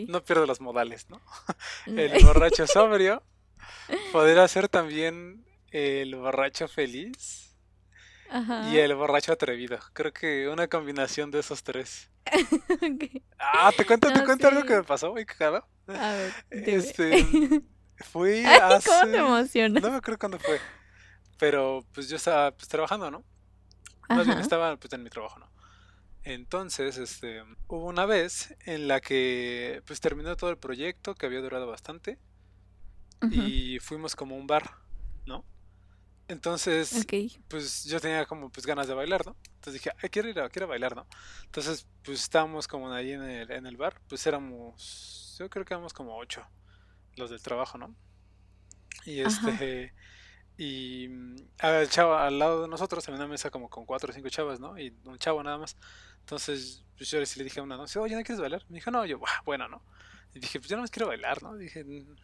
[0.09, 1.21] no pierdo los modales, ¿no?
[1.87, 3.23] El borracho sobrio
[4.13, 7.57] podría ser también el borracho feliz
[8.31, 8.69] Ajá.
[8.71, 9.79] y el borracho atrevido.
[9.93, 12.11] Creo que una combinación de esos tres.
[13.39, 15.65] Ah, te cuento, te cuento algo que me pasó, muy cagado.
[15.87, 16.33] A ver.
[16.51, 17.25] Este,
[18.11, 18.89] fui hace...
[18.89, 19.83] ¿Cómo te emocionas?
[19.83, 20.59] No me acuerdo cuándo fue,
[21.39, 23.25] pero pues yo estaba pues trabajando, ¿no?
[24.09, 25.51] Más bien estaba pues en mi trabajo, ¿no?
[26.23, 31.41] Entonces, este, hubo una vez en la que pues terminó todo el proyecto que había
[31.41, 32.19] durado bastante
[33.31, 34.71] y fuimos como a un bar,
[35.25, 35.45] ¿no?
[36.29, 37.07] Entonces,
[37.49, 39.37] pues yo tenía como pues ganas de bailar, ¿no?
[39.55, 41.07] Entonces dije, ay, quiero ir a, quiero bailar, ¿no?
[41.45, 45.75] Entonces, pues estábamos como ahí en el, en el bar, pues éramos, yo creo que
[45.75, 46.45] éramos como ocho
[47.15, 47.95] los del trabajo, ¿no?
[49.05, 49.59] Y Ajá.
[50.57, 54.13] Y mm, al chavo al lado de nosotros, en una mesa como con cuatro o
[54.15, 54.79] cinco chavas, ¿no?
[54.79, 55.77] Y un chavo nada más.
[56.21, 57.85] Entonces, pues yo le dije a una, ¿no?
[57.85, 58.65] Oye, ¿no quieres bailar?
[58.69, 59.83] Me dijo, no, yo, "Buah, bueno, ¿no?
[60.35, 61.55] Y dije, pues yo no más quiero bailar, ¿no?
[61.57, 62.17] Dije, "Mm,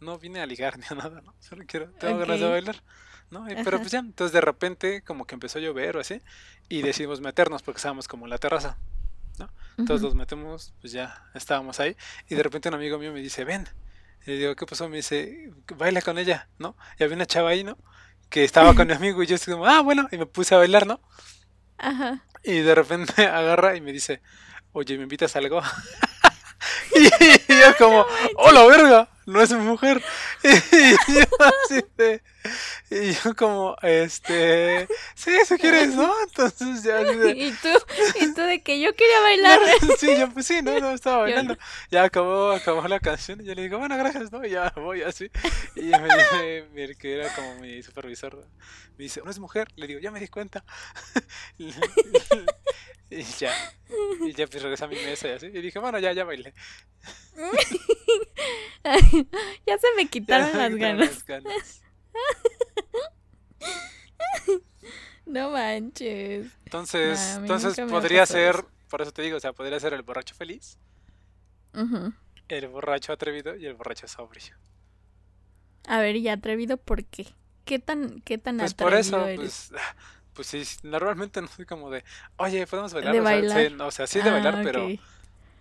[0.00, 1.34] no vine a ligar ni a nada, ¿no?
[1.40, 2.82] Solo quiero, tengo ganas de bailar.
[3.30, 3.50] ¿no?
[3.50, 6.20] Y- Pero pues ya, entonces de repente como que empezó a llover o así
[6.68, 8.78] y decidimos meternos porque estábamos como en la terraza.
[9.76, 10.06] Entonces Ujú.
[10.06, 11.96] nos metemos, pues ya estábamos ahí
[12.28, 13.68] y de repente un amigo mío me dice, ven.
[14.28, 14.90] Y digo, ¿qué pasó?
[14.90, 16.76] Me dice, baila con ella, ¿no?
[16.98, 17.78] Y había una chava ahí, ¿no?
[18.28, 20.58] Que estaba con mi amigo y yo estoy como, ah, bueno, y me puse a
[20.58, 21.00] bailar, ¿no?
[21.78, 22.22] Ajá.
[22.44, 24.20] Y de repente agarra y me dice,
[24.72, 25.62] oye, ¿me invitas a algo?
[26.94, 27.04] y
[27.54, 28.04] yo como,
[28.36, 29.08] ¡hola verga!
[29.24, 30.02] No es mi mujer.
[30.42, 31.24] Y yo
[31.64, 32.22] así de,
[32.90, 36.12] y yo como, este, sí, si quieres, ¿no?
[36.22, 37.00] Entonces ya
[37.32, 37.68] ¿Y tú?
[38.20, 39.60] ¿Y tú de que yo quería bailar?
[39.98, 41.56] sí, yo pues sí, no, no, estaba Yo bailando.
[41.90, 44.44] Ya acabó, acabó la canción y yo le digo, bueno, gracias, ¿no?
[44.44, 45.30] Y ya voy así.
[45.76, 48.46] Y me dice, mi- que era como mi supervisor,
[48.96, 49.68] me dice, ¿no es mujer?
[49.76, 50.64] Le digo, ya me di cuenta.
[51.58, 53.52] y ya,
[54.20, 55.46] y ya pues regresé a mi mesa y así.
[55.46, 56.54] Y dije, bueno, ya, ya bailé.
[59.66, 61.08] ya se me Ya quitaron me las quitaron ganas.
[61.08, 61.82] las ganas.
[65.26, 66.46] No manches.
[66.64, 68.70] Entonces, Nah, entonces podría ser, eso.
[68.88, 70.78] por eso te digo, o sea, podría ser el borracho feliz,
[72.48, 74.54] el borracho atrevido y el borracho sobrio.
[75.86, 77.26] A ver, y atrevido, ¿por qué?
[77.64, 79.36] ¿Qué tan, qué tan Pues por eso, eres?
[79.36, 79.72] pues,
[80.34, 82.04] pues sí, normalmente no soy como de,
[82.36, 83.14] oye, podemos bailar.
[83.14, 84.88] De o sea, sí, no, o sea, sí de bailar, Ah, pero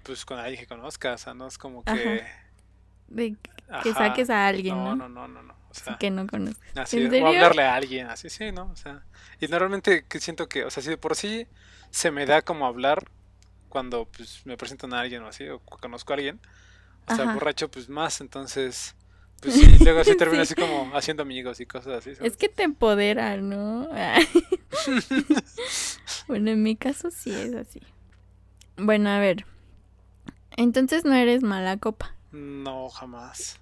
[0.04, 1.96] pues con alguien que conozcas, o sea, no es como Ajá.
[3.08, 3.16] Que.
[3.16, 3.36] De
[3.84, 4.96] que ajá, saques a alguien, no, ¿no?
[4.96, 5.54] no, no, no, no.
[5.70, 6.62] O sea, que no conozco.
[6.76, 7.28] así, ¿En o serio?
[7.28, 8.70] hablarle a alguien, así, sí, ¿no?
[8.72, 9.04] O sea,
[9.40, 11.48] y normalmente que siento que, o sea, si de por sí
[11.92, 13.10] se me da como hablar
[13.70, 16.40] cuando pues me presentan a alguien o así, o conozco a alguien,
[17.08, 18.96] o sea, borracho, pues más, entonces,
[19.42, 20.44] pues sí, luego sí termino Sí.
[20.44, 22.16] así como haciendo amigos y cosas así.
[22.16, 22.32] ¿sabes?
[22.34, 23.88] Es que te empodera, ¿no?
[26.28, 27.82] bueno, en mi caso sí es así.
[28.78, 29.46] Bueno, a ver.
[30.58, 32.16] Entonces no eres mala copa.
[32.32, 33.60] No, jamás.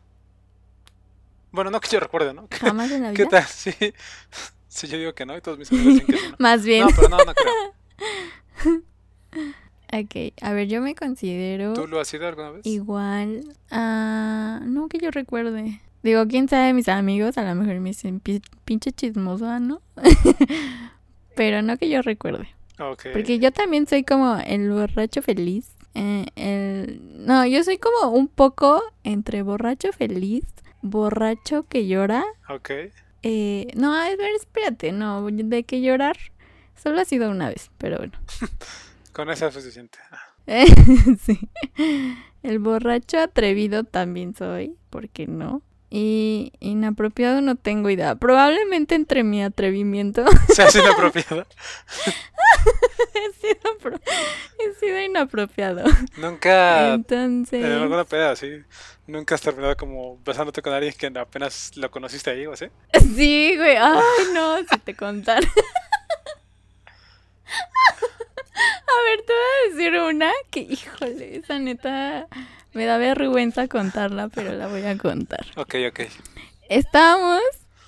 [1.52, 2.48] Bueno, no que yo recuerde, ¿no?
[2.48, 3.30] ¿Qué, Jamás en la qué vida.
[3.42, 3.44] tal?
[3.46, 3.72] Sí.
[4.68, 6.28] Sí, yo digo que no y todos mis amigos dicen que sí.
[6.32, 6.82] No, Más bien.
[6.82, 8.84] no pero no, no creo.
[9.94, 12.66] Ok, a ver, yo me considero ¿Tú lo has sido alguna vez?
[12.66, 14.60] igual a...
[14.66, 15.80] No que yo recuerde.
[16.04, 19.82] Digo, quién sabe, mis amigos a lo mejor me dicen "Pi- pinche chismosa, ¿no?
[21.36, 22.50] Pero no que yo recuerde.
[22.80, 23.06] Ok.
[23.14, 25.70] Porque yo también soy como el borracho feliz.
[25.96, 27.26] Eh, el...
[27.26, 30.44] No, yo soy como un poco entre borracho feliz,
[30.82, 32.24] borracho que llora.
[32.50, 32.70] Ok.
[33.24, 36.18] eh, No, a ver, espérate, no, de que llorar
[36.76, 38.14] solo ha sido una vez, pero bueno.
[39.14, 39.98] Con esa fue suficiente.
[40.12, 40.20] Ah,
[41.22, 41.40] sí.
[42.44, 45.62] El borracho atrevido también soy, ¿por qué no?
[45.90, 48.16] Y inapropiado no tengo idea.
[48.16, 51.46] Probablemente entre mi atrevimiento Se hace inapropiado.
[53.14, 54.00] he sido, pro-
[54.60, 55.84] he sido inapropiado.
[56.18, 56.94] Nunca.
[56.96, 58.64] Entonces, En alguna peda, así.
[59.08, 62.66] Nunca has terminado como besándote con alguien que apenas lo conociste ahí o así.
[63.16, 63.78] sí, güey.
[63.78, 64.02] Ay,
[64.34, 65.48] no, si te contara.
[67.48, 72.28] A ver, te voy a decir una que, híjole, esa neta
[72.76, 75.46] me da vergüenza contarla, pero la voy a contar.
[75.56, 76.02] Ok, ok.
[76.70, 77.42] Estábamos,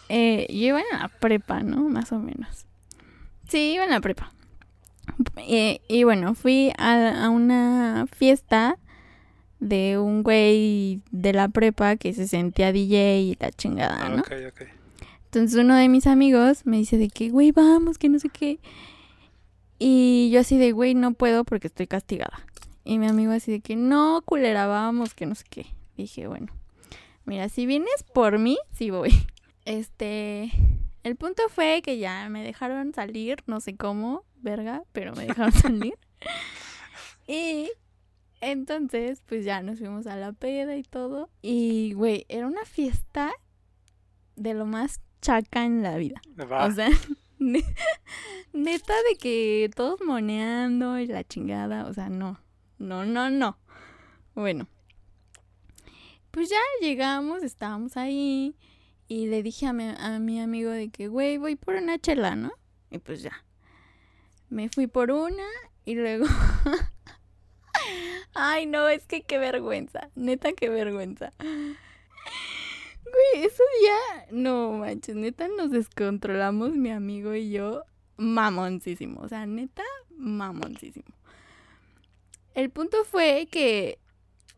[0.10, 1.90] eh, yo iba en la prepa, ¿no?
[1.90, 2.66] Más o menos.
[3.48, 4.32] Sí, iba en la prepa.
[5.38, 8.78] Eh, y bueno, fui a, a una fiesta
[9.60, 14.22] de un güey de la prepa que se sentía DJ y la chingada, ¿no?
[14.22, 14.62] Ok, ok.
[15.26, 18.60] Entonces uno de mis amigos me dice de que, güey, vamos, que no sé qué.
[19.80, 22.40] Y yo así de, güey, no puedo porque estoy castigada.
[22.90, 25.66] Y mi amigo así de que, no, culera, vamos, que no sé qué.
[25.98, 26.48] Dije, bueno,
[27.26, 29.12] mira, si vienes por mí, sí voy.
[29.66, 30.50] Este,
[31.04, 35.52] el punto fue que ya me dejaron salir, no sé cómo, verga, pero me dejaron
[35.52, 35.96] salir.
[37.28, 37.70] y
[38.40, 41.30] entonces, pues ya nos fuimos a la peda y todo.
[41.42, 43.34] Y, güey, era una fiesta
[44.38, 46.22] de lo más chaca en la vida.
[46.50, 46.66] Va.
[46.66, 46.88] O sea,
[47.40, 47.66] ne-
[48.54, 52.40] neta de que todos moneando y la chingada, o sea, no,
[52.80, 53.58] no, no, no.
[54.36, 54.68] Bueno,
[56.32, 58.56] pues ya llegamos, estábamos ahí
[59.08, 62.36] y le dije a mi, a mi amigo de que, güey, voy por una chela,
[62.36, 62.52] ¿no?
[62.92, 63.44] Y pues ya.
[64.50, 65.46] Me fui por una
[65.86, 66.26] y luego...
[68.34, 71.34] Ay, no, es que qué vergüenza, neta, qué vergüenza.
[71.40, 77.84] Güey, ese día, no manches, neta nos descontrolamos mi amigo y yo
[78.18, 81.17] mamoncísimo, o sea, neta mamoncísimo.
[82.58, 84.00] El punto fue que,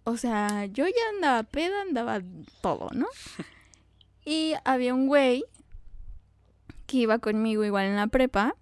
[0.06, 2.22] o sea, yo ya andaba peda, andaba
[2.62, 3.08] todo, ¿no?
[4.26, 5.44] Y había un güey
[6.88, 8.56] que iba conmigo igual en la prepa,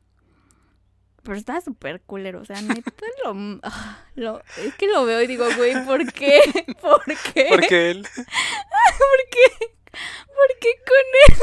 [1.24, 2.92] pero estaba súper culero, o sea, neta
[3.26, 6.40] lo, ah, lo- es que lo veo y digo, güey, ¿por qué?
[6.82, 7.48] ¿Por qué?
[7.50, 8.04] Porque él.
[8.16, 9.68] ¿Por qué?
[9.92, 11.40] ¿Por qué con él?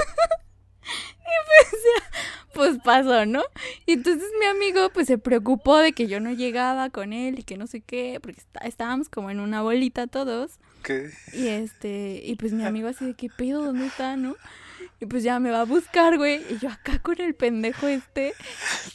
[1.27, 1.83] Y pues
[2.55, 3.43] pues pasó, ¿no?
[3.87, 7.43] Y entonces mi amigo pues se preocupó de que yo no llegaba con él y
[7.43, 10.53] que no sé qué, porque está- estábamos como en una bolita todos.
[10.83, 11.11] ¿Qué?
[11.33, 14.37] Y este, y pues mi amigo así de qué pedo, ¿dónde está, no?
[15.01, 16.43] Y pues ya me va a buscar, güey.
[16.51, 18.35] Y yo acá con el pendejo este.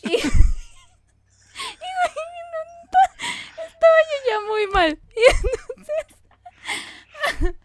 [0.04, 0.30] Y, y güey,
[2.54, 3.04] neta,
[3.68, 5.00] estaba yo ya muy mal.
[5.15, 5.24] Y
[7.42, 7.56] entonces,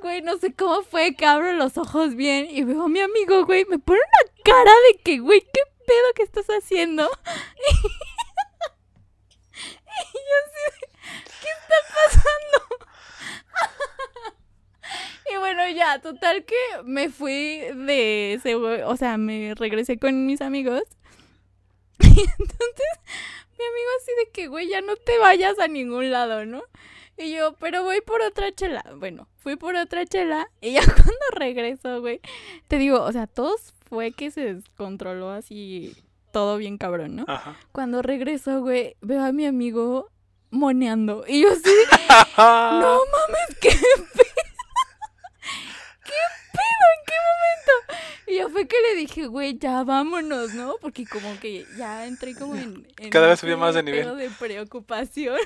[0.00, 3.44] güey, no sé cómo fue que abro los ojos bien y veo a mi amigo,
[3.46, 7.08] güey, me pone una cara de que, güey, ¿qué pedo que estás haciendo?
[10.02, 10.60] Y, yo así
[11.42, 12.58] ¿qué está pasando?
[15.32, 20.40] Y bueno, ya, total que me fui de ese, o sea, me regresé con mis
[20.40, 20.82] amigos.
[22.00, 23.00] Y entonces
[23.58, 26.62] mi amigo así de que, güey, ya no te vayas a ningún lado, ¿no?
[27.20, 28.82] Y yo, pero voy por otra chela.
[28.96, 32.20] Bueno, fui por otra chela y ya cuando regreso, güey,
[32.66, 35.94] te digo, o sea, todos fue que se descontroló así
[36.32, 37.24] todo bien cabrón, ¿no?
[37.28, 37.56] Ajá.
[37.72, 40.08] Cuando regreso, güey, veo a mi amigo
[40.50, 41.60] moneando y yo así,
[42.38, 43.84] no mames, qué pedo.
[46.02, 46.16] ¿Qué
[46.52, 46.86] pedo?
[46.96, 48.28] ¿En qué momento?
[48.28, 50.76] Y yo fue que le dije, güey, ya vámonos, ¿no?
[50.80, 52.86] Porque como que ya entré como en...
[52.98, 54.16] en Cada vez subía más de nivel.
[54.16, 55.36] de preocupación.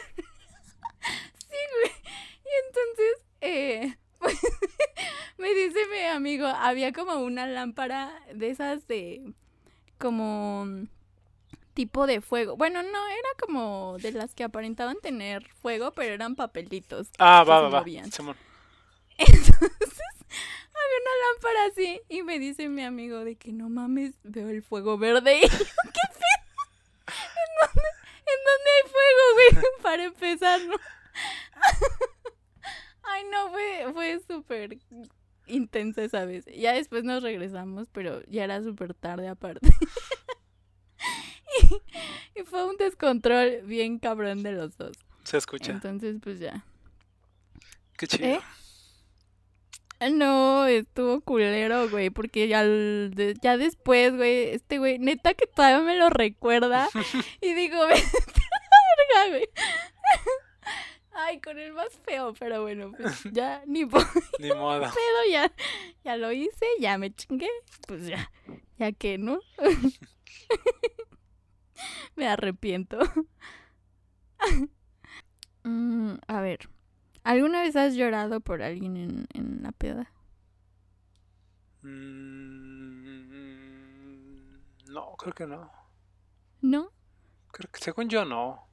[1.55, 1.93] Sí, güey.
[2.45, 4.39] Y entonces, eh, pues,
[5.39, 9.33] me dice mi amigo, había como una lámpara de esas de...
[9.99, 10.87] como
[11.75, 12.57] tipo de fuego.
[12.57, 17.09] Bueno, no, era como de las que aparentaban tener fuego, pero eran papelitos.
[17.19, 17.81] Ah, va, va, va.
[17.87, 18.37] Entonces,
[20.75, 24.63] había una lámpara así y me dice mi amigo de que no mames, veo el
[24.63, 25.41] fuego verde.
[25.45, 26.45] Y yo, ¿qué pedo?
[27.07, 27.89] ¿En dónde,
[28.27, 29.83] ¿En dónde hay fuego, güey?
[29.83, 30.77] Para empezar, ¿no?
[33.03, 34.79] Ay, no, fue, fue súper
[35.47, 36.45] intensa esa vez.
[36.47, 39.69] Ya después nos regresamos, pero ya era súper tarde aparte.
[42.35, 44.97] y, y fue un descontrol bien cabrón de los dos.
[45.25, 45.73] Se escucha.
[45.73, 46.65] Entonces, pues ya.
[47.97, 48.27] Qué chido.
[48.27, 48.41] ¿Eh?
[50.11, 52.65] No, estuvo culero, güey, porque ya,
[53.41, 56.89] ya después, güey, este güey, neta que todavía me lo recuerda
[57.41, 59.49] y digo, verga, güey.
[61.17, 63.83] Ay, con el más feo, pero bueno, pues ya ni
[64.41, 64.81] Ni modo.
[64.81, 65.53] pedo, ya,
[66.05, 67.49] ya lo hice, ya me chingué,
[67.87, 68.31] pues ya,
[68.79, 69.41] ya que, ¿no?
[72.17, 72.99] me arrepiento.
[75.63, 76.69] Mm, a ver,
[77.23, 80.13] ¿alguna vez has llorado por alguien en, en la peda?
[81.83, 82.53] Mm,
[84.93, 85.71] No, creo que no.
[86.61, 86.91] ¿No?
[87.53, 88.69] Creo que según yo no.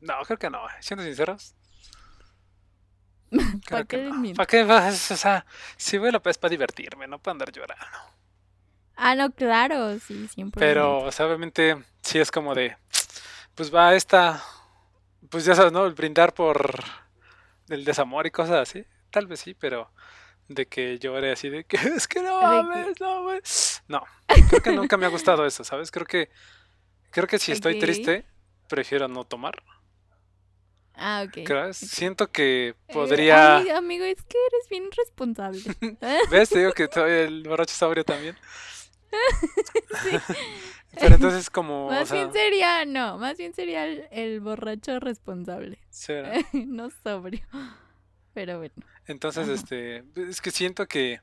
[0.00, 0.60] No, creo que no.
[0.80, 1.54] Siendo sinceros.
[3.70, 4.34] ¿Para qué no.
[4.34, 5.10] ¿Para qué vas?
[5.10, 5.44] O sea,
[5.76, 7.84] si voy a la pez para divertirme, no para andar llorando.
[8.96, 10.58] Ah, no, claro, sí, siempre.
[10.58, 12.76] Pero, o sea, obviamente, sí es como de.
[13.54, 14.42] Pues va esta.
[15.30, 15.86] Pues ya sabes, ¿no?
[15.86, 16.82] El brindar por
[17.68, 18.84] el desamor y cosas así.
[19.10, 19.92] Tal vez sí, pero.
[20.48, 23.82] De que llore así de que es que no mames, no mames.
[23.86, 24.02] No,
[24.48, 25.90] creo que nunca me ha gustado eso, ¿sabes?
[25.90, 26.30] Creo que.
[27.10, 28.26] Creo que si estoy triste,
[28.68, 29.54] prefiero no tomar.
[30.94, 31.38] Ah, ok.
[31.42, 31.68] creo.
[31.68, 31.72] ok.
[31.72, 33.36] Siento que Eh, podría...
[33.36, 35.60] ami- amigo, es que eres bien responsable.
[36.26, 36.50] ¿Ves?
[36.50, 36.88] Te digo que
[37.26, 38.36] el borracho sobrio también.
[40.98, 41.88] Pero entonces como...
[41.88, 46.42] o más sea, bien sería, no, más bien sería el, el borracho responsable, sí, ¿verdad?
[46.52, 47.46] no sobrio.
[48.34, 48.74] Pero bueno.
[49.06, 51.20] Entonces, este, es que siento que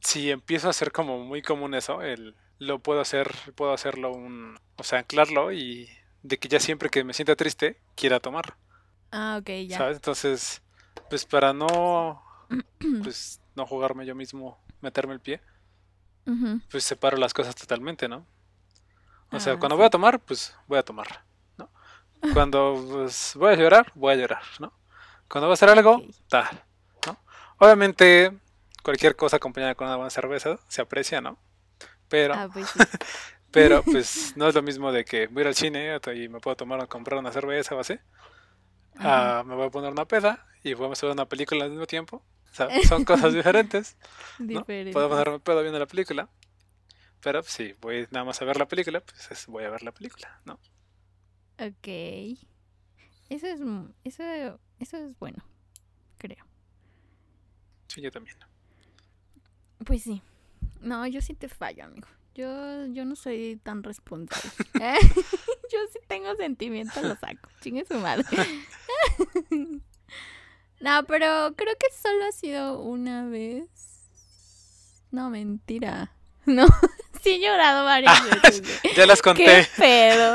[0.00, 4.58] si empiezo a hacer como muy común eso, el, lo puedo hacer, puedo hacerlo un,
[4.76, 5.88] o sea, anclarlo y
[6.22, 8.56] de que ya siempre que me sienta triste quiera tomar,
[9.10, 9.78] Ah, ok, ya.
[9.78, 9.96] ¿sabes?
[9.96, 10.62] Entonces,
[11.08, 12.22] pues para no,
[13.02, 15.40] pues no jugarme yo mismo, meterme el pie,
[16.26, 16.60] Ujú.
[16.70, 18.26] pues separo las cosas totalmente, ¿no?
[19.30, 19.78] O sea, Ah, cuando sí.
[19.78, 21.24] voy a tomar, pues voy a tomar,
[21.58, 21.70] ¿no?
[22.32, 24.72] Cuando pues, voy a llorar, voy a llorar, ¿no?
[25.28, 26.14] Cuando voy a hacer algo, Ok.
[26.28, 26.46] tal,
[27.06, 27.16] ¿no?
[27.58, 28.38] Obviamente,
[28.82, 31.38] cualquier cosa acompañada con una buena cerveza se aprecia, ¿no?
[32.08, 32.78] Pero, Ah, pues sí.
[33.50, 36.40] pero, pues no es lo mismo de que voy a ir al cine y me
[36.40, 37.98] puedo tomar o comprar una cerveza o así.
[38.98, 41.86] Ah, me voy a poner una peda y vamos a ver una película al mismo
[41.86, 42.16] tiempo.
[42.50, 43.96] O sea, son cosas diferentes.
[44.52, 44.66] ¿no?
[44.66, 44.90] Diferente.
[44.90, 46.30] Puedo ponerme pedo viendo la película.
[47.20, 49.92] Pero si voy nada más a ver la película, pues es- voy a ver la
[49.92, 50.60] película, ¿no?
[51.58, 51.88] Ok.
[53.28, 54.22] Eso es, m- eso,
[54.78, 55.44] eso es bueno,
[56.18, 56.44] creo.
[57.88, 58.36] Sí, yo también.
[59.84, 60.22] Pues sí.
[60.80, 62.08] No, yo sí te fallo, amigo.
[62.38, 64.48] Yo, yo no soy tan responsable.
[64.78, 67.48] yo sí tengo sentimientos, lo saco.
[67.60, 68.24] Chingue su madre.
[70.80, 73.66] no, pero creo que solo ha sido una vez.
[75.10, 76.12] No, mentira.
[76.46, 76.68] No,
[77.20, 78.62] sí he llorado varias veces.
[78.94, 79.66] Ya las ¿Qué conté.
[79.76, 80.34] pedo?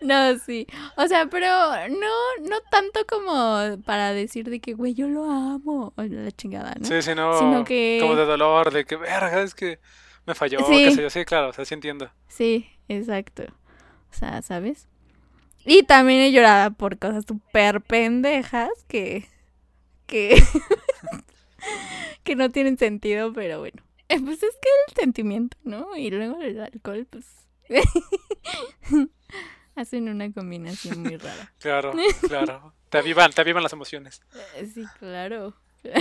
[0.00, 0.66] No, sí.
[0.96, 1.46] O sea, pero
[1.88, 5.92] no, no tanto como para decir de que, güey, yo lo amo.
[5.96, 6.86] O la chingada, ¿no?
[6.86, 9.78] Sí, sino, Sino que- como de dolor, de que, verga, es que
[10.26, 10.84] me falló, Sí.
[10.84, 11.10] qué sé yo.
[11.10, 12.10] Sí, claro, o sea, sí entiendo.
[12.28, 13.44] Sí, exacto.
[14.10, 14.88] O sea, ¿sabes?
[15.64, 19.26] Y también he llorado por cosas súper pendejas que.
[20.06, 20.40] que.
[22.24, 23.82] que no tienen sentido, pero bueno.
[24.08, 25.94] Eh, Pues es que el sentimiento, ¿no?
[25.96, 27.26] Y luego el alcohol, pues.
[29.80, 31.52] hacen una combinación muy rara.
[31.58, 31.92] Claro,
[32.28, 32.74] claro.
[32.88, 34.20] Te avivan, te avivan las emociones.
[34.56, 35.54] Eh, Sí, claro.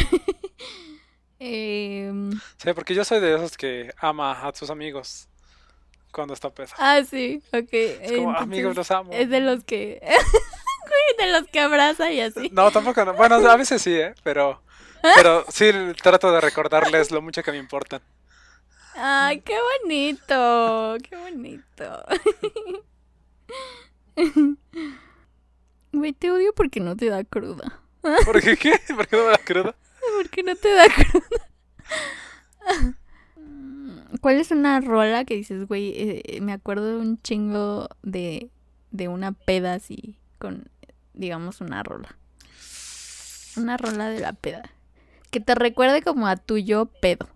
[1.40, 5.28] Em, Sí, porque yo soy de esos que ama a sus amigos
[6.12, 6.76] cuando está pesa.
[6.80, 7.68] ah, sí, ok.
[7.72, 9.12] Es como, entonces, amigos, los amo.
[9.14, 10.02] Es de los que.
[11.20, 12.50] De los que abraza y así.
[12.52, 13.04] No, tampoco.
[13.06, 13.14] no.
[13.14, 14.14] Bueno, a veces sí, ¿eh?
[14.24, 14.62] Pero,
[15.16, 15.70] pero sí
[16.02, 18.02] trato de recordarles lo mucho que me importan.
[18.96, 22.06] Ay, qué bonito, qué bonito.
[25.94, 27.82] Güey, te odio porque no te da cruda.
[28.02, 28.74] ¿Por qué qué?
[28.94, 29.76] ¿Por qué no me da cruda?
[30.18, 31.50] Porque no te da cruda.
[34.22, 38.50] ¿Cuál es una rola que dices, güey, eh, me acuerdo de un chingo de,
[38.92, 40.70] de una peda así con,
[41.14, 42.16] digamos, una rola?
[43.58, 44.72] Una rola de la peda.
[45.30, 47.28] Que te recuerde como a tu yo pedo.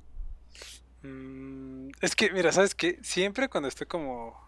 [1.04, 3.00] Mm, es que, mira, ¿sabes qué?
[3.02, 4.40] Siempre cuando estoy como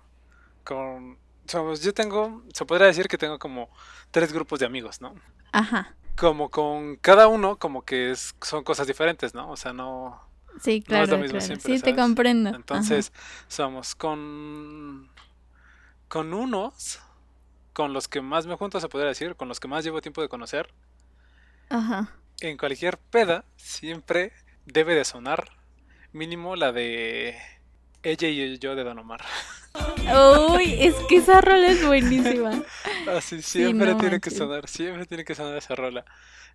[0.64, 1.18] con...
[1.48, 3.70] somos- yo tengo, se podría decir que tengo como
[4.12, 5.16] tres grupos de amigos, ¿no?
[5.52, 5.96] Ajá.
[6.16, 9.50] Como con cada uno, como que es, son cosas diferentes, ¿no?
[9.50, 10.22] O sea, no...
[10.62, 11.46] Sí, No es claro, lo mismo claro.
[11.48, 12.50] siempre, sí, te comprendo.
[12.50, 12.58] Ajá.
[12.58, 13.12] Entonces,
[13.48, 15.10] somos con...
[16.08, 17.00] Con unos,
[17.74, 20.22] con los que más me junto, se podría decir, con los que más llevo tiempo
[20.22, 20.74] de conocer,
[21.70, 22.08] Ajá.
[22.42, 24.34] en cualquier peda siempre
[24.66, 25.50] debe de sonar
[26.12, 27.38] mínimo la de
[28.04, 29.24] ella y yo de Don Omar.
[30.54, 32.64] Uy, es que esa rola es buenísima.
[33.08, 36.06] Así siempre no tiene que sonar, siempre tiene que sonar esa rola.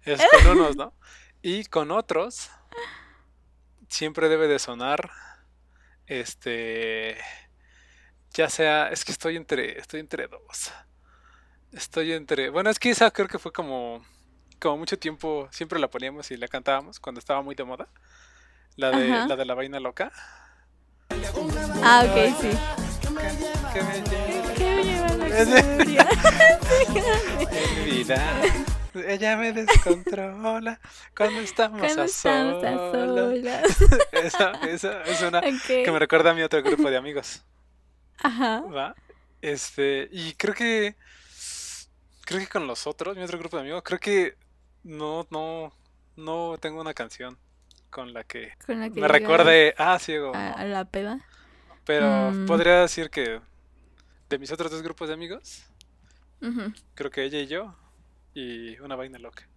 [0.05, 0.95] Es con unos, ¿no?
[1.43, 2.51] Y con otros
[3.89, 5.11] siempre debe de sonar
[6.07, 7.17] este
[8.35, 10.73] ya sea, es que estoy entre estoy entre dos.
[11.73, 14.05] Estoy entre, bueno, es que esa creo que fue como
[14.61, 17.89] como mucho tiempo siempre la poníamos y la cantábamos cuando estaba muy de moda.
[18.77, 19.27] La de Ajá.
[19.27, 20.13] la de la vaina loca.
[21.83, 22.49] Ah, ok, sí.
[23.03, 23.73] Lleva
[24.55, 26.09] ¿Qué me lleva la gloria?
[27.77, 28.43] mi vida.
[29.07, 30.81] Ella me descontrola
[31.16, 32.93] cuando estamos Cuando a estamos a solas.
[32.93, 33.76] solas.
[34.12, 35.66] Esa, esa es una Ok.
[35.66, 37.45] que me recuerda a mi otro grupo de amigos.
[38.18, 38.61] Ajá.
[38.62, 38.95] ¿Va?
[39.41, 40.97] Este, y creo que
[42.24, 44.35] creo que con los otros, mi otro grupo de amigos, creo que
[44.83, 45.72] no, no,
[46.16, 47.39] no tengo una canción
[47.91, 51.20] con la que Con la que me recuerde, ah, ciego, a, a la peda.
[51.84, 52.47] pero Mm.
[52.47, 53.41] podría decir que
[54.28, 55.64] de mis otros dos grupos de amigos,
[56.95, 57.74] creo que ella y yo
[58.34, 59.49] y una vaina loca.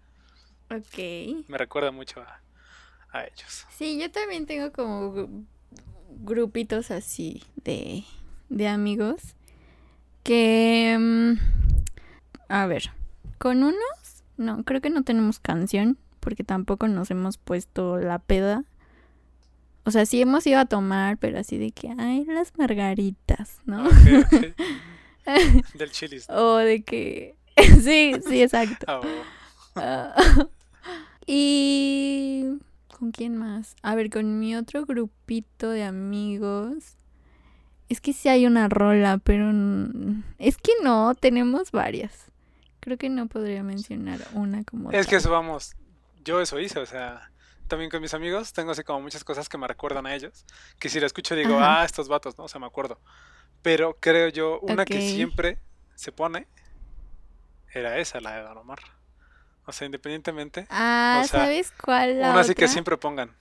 [0.70, 1.46] Ok.
[1.48, 2.40] Me recuerda mucho a,
[3.12, 3.66] a ellos.
[3.70, 5.46] Sí, yo también tengo como gru-
[6.24, 8.04] grupitos así de,
[8.50, 9.36] de amigos
[10.24, 10.98] Que...
[11.00, 11.34] mm,
[12.50, 12.92] a ver,
[13.38, 18.64] con unos, no, creo que no tenemos canción, porque tampoco nos hemos puesto la peda.
[19.84, 23.86] O sea, sí hemos ido a tomar, pero así de que, ay, las margaritas, ¿no?
[23.86, 23.92] Ok.
[25.74, 26.30] Del chilis.
[26.30, 26.36] ¿no?
[26.36, 27.36] O de que...
[27.82, 28.86] sí, sí, exacto.
[28.88, 29.02] Ah.
[29.76, 30.48] Ah,
[31.26, 32.46] y...
[32.98, 33.76] ¿Con quién más?
[33.82, 36.98] A ver, con mi otro grupito de amigos.
[37.90, 39.52] Es que sí hay una rola, pero...
[40.38, 42.32] Es que no, tenemos varias.
[42.80, 45.76] Creo que no podría mencionar una como Es que eso vamos,
[46.24, 47.32] yo eso hice, o sea,
[47.68, 50.46] también con mis amigos tengo así como muchas cosas que me recuerdan a ellos,
[50.80, 51.82] que si la escucho digo, Ajá.
[51.82, 52.46] ah, estos vatos, ¿no?
[52.46, 53.00] O sea, me acuerdo.
[53.62, 55.60] Pero creo yo, una que siempre
[55.96, 56.48] se pone
[57.74, 58.80] era esa, la de Don Omar.
[59.66, 62.74] O sea, independientemente, Ah, o sea, ¿sabes cuál la una así que otra?
[62.74, 63.36] siempre pongan.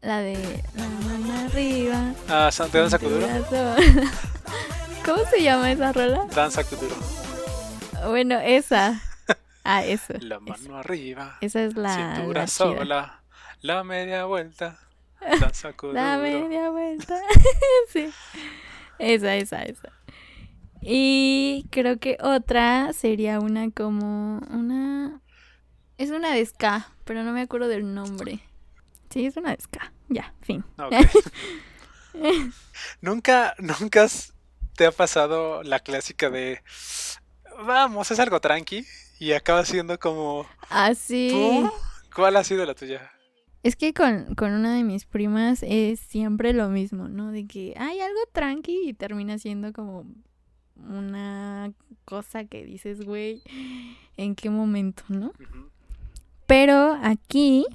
[0.00, 2.14] La de la mano arriba.
[2.28, 3.26] Ah, de Danza Kuduro.
[5.04, 6.26] ¿Cómo se llama esa rola?
[6.34, 6.96] Danza Kuduro.
[8.08, 9.00] Bueno, esa.
[9.68, 10.14] Ah, eso.
[10.20, 12.56] La mano arriba, Esa es la, cintura la chida.
[12.56, 13.22] sola,
[13.60, 14.78] la media vuelta.
[15.92, 17.18] La media vuelta.
[17.92, 18.10] sí.
[18.98, 19.90] Esa, esa, esa.
[20.80, 25.20] Y creo que otra sería una como una...
[25.98, 28.40] Es una de ska, pero no me acuerdo del nombre.
[29.10, 29.92] Sí, es una de ska.
[30.08, 30.64] Ya, fin.
[30.78, 30.94] Ok.
[33.00, 34.06] Nunca, nunca
[34.74, 36.62] te ha pasado la clásica de
[37.64, 38.86] vamos, es algo tranqui
[39.18, 41.28] y acaba siendo como Así.
[41.30, 41.70] ¿tú?
[42.14, 43.10] ¿Cuál ha sido la tuya?
[43.62, 47.32] Es que con, con una de mis primas es siempre lo mismo, ¿no?
[47.32, 50.06] De que hay algo tranqui y termina siendo como
[50.76, 51.72] una
[52.04, 53.42] cosa que dices, güey,
[54.16, 55.32] ¿en qué momento, no?
[56.46, 57.66] Pero aquí...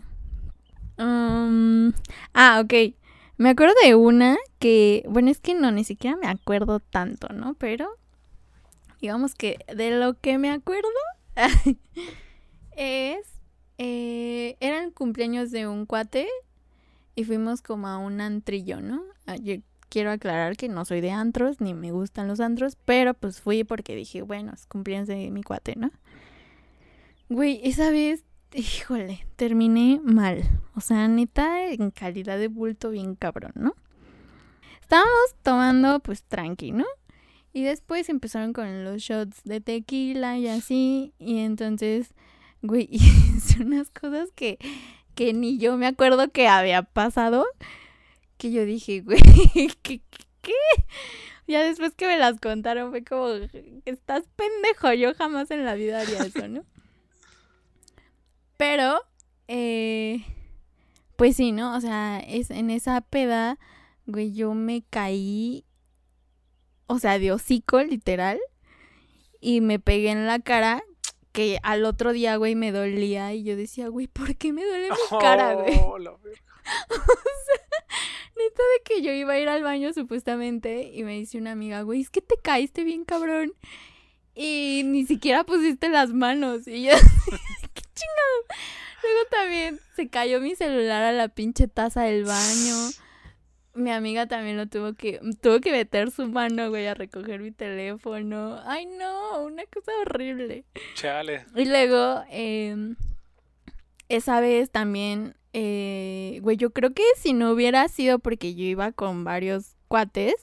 [0.98, 1.92] um,
[2.34, 2.96] ah, ok.
[3.38, 7.56] Me acuerdo de una que, bueno, es que no, ni siquiera me acuerdo tanto, ¿no?
[7.56, 7.90] Pero
[9.02, 10.88] digamos que de lo que me acuerdo
[12.76, 13.28] es...
[13.78, 16.28] eh, era el cumpleaños de un cuate
[17.16, 19.04] y fuimos como a un antrillo, ¿no?
[19.28, 19.56] Ah, Yo
[19.90, 23.64] quiero aclarar que no soy de antros, ni me gustan los antros, pero pues fui
[23.64, 25.92] porque dije, bueno, es cumpleaños de mi cuate, ¿no?
[27.30, 28.24] Güey, esa vez,
[28.54, 30.44] híjole, terminé mal.
[30.76, 33.76] O sea, neta, en calidad de bulto bien cabrón, ¿no?
[34.82, 36.86] Estábamos tomando pues tranqui, ¿no?
[37.54, 41.14] Y después empezaron con los shots de tequila y así.
[41.20, 42.14] Y entonces,
[42.62, 44.58] güey, hice unas cosas que,
[45.16, 47.46] que ni yo me acuerdo que había pasado.
[48.38, 49.20] Que yo dije, güey,
[49.82, 50.02] qué?
[51.48, 53.28] Ya después que me las contaron fue como,
[53.86, 56.64] estás pendejo, yo jamás en la vida haría eso, ¿no?
[58.56, 59.02] Pero,
[59.48, 60.24] eh,
[61.18, 61.76] pues sí, ¿no?
[61.76, 63.60] O sea, es, en esa peda,
[64.06, 65.66] güey, yo me caí,
[66.92, 68.40] o sea, de hocico, literal,
[69.40, 70.84] y me pegué en la cara,
[71.32, 74.90] que al otro día, güey, me dolía, y yo decía, güey, ¿por qué me duele
[74.90, 75.80] mi cara, güey?
[75.86, 76.42] Oh, la verga.
[78.38, 81.82] Neta de que yo iba a ir al baño supuestamente y me dice una amiga,
[81.84, 83.54] güey, es que te caíste bien cabrón
[84.36, 86.92] y ni siquiera pusiste las manos y yo,
[87.74, 88.62] qué chingado.
[89.02, 92.76] Luego también se cayó mi celular a la pinche taza del baño.
[93.74, 97.52] Mi amiga también lo tuvo que, tuvo que meter su mano, güey, a recoger mi
[97.52, 98.60] teléfono.
[98.66, 100.66] Ay, no, una cosa horrible.
[100.96, 101.46] Chale.
[101.56, 102.96] Y luego, eh,
[104.10, 108.92] esa vez también, eh, güey, yo creo que si no hubiera sido porque yo iba
[108.92, 110.36] con varios cuates,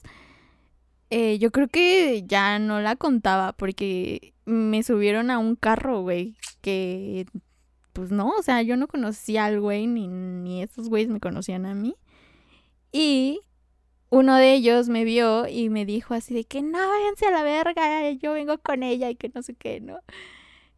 [1.10, 6.36] eh, yo creo que ya no la contaba porque me subieron a un carro, güey,
[6.60, 7.26] que
[7.92, 11.66] pues no, o sea, yo no conocía al güey ni, ni esos güeyes me conocían
[11.66, 11.96] a mí.
[12.92, 13.40] Y
[14.10, 17.42] uno de ellos me vio y me dijo así de que no, váyanse a la
[17.42, 20.00] verga, yo vengo con ella y que no sé qué, ¿no?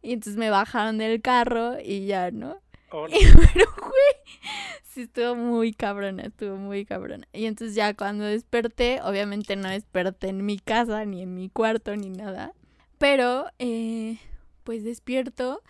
[0.01, 2.57] Y entonces me bajaron del carro y ya, ¿no?
[3.09, 4.41] Y pero, güey,
[4.83, 7.25] sí estuvo muy cabrona, estuvo muy cabrona.
[7.31, 11.95] Y entonces ya cuando desperté, obviamente no desperté en mi casa, ni en mi cuarto,
[11.95, 12.53] ni nada.
[12.97, 14.17] Pero, eh,
[14.63, 15.61] pues despierto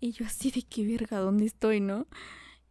[0.00, 2.06] y yo así de qué verga, ¿dónde estoy, no?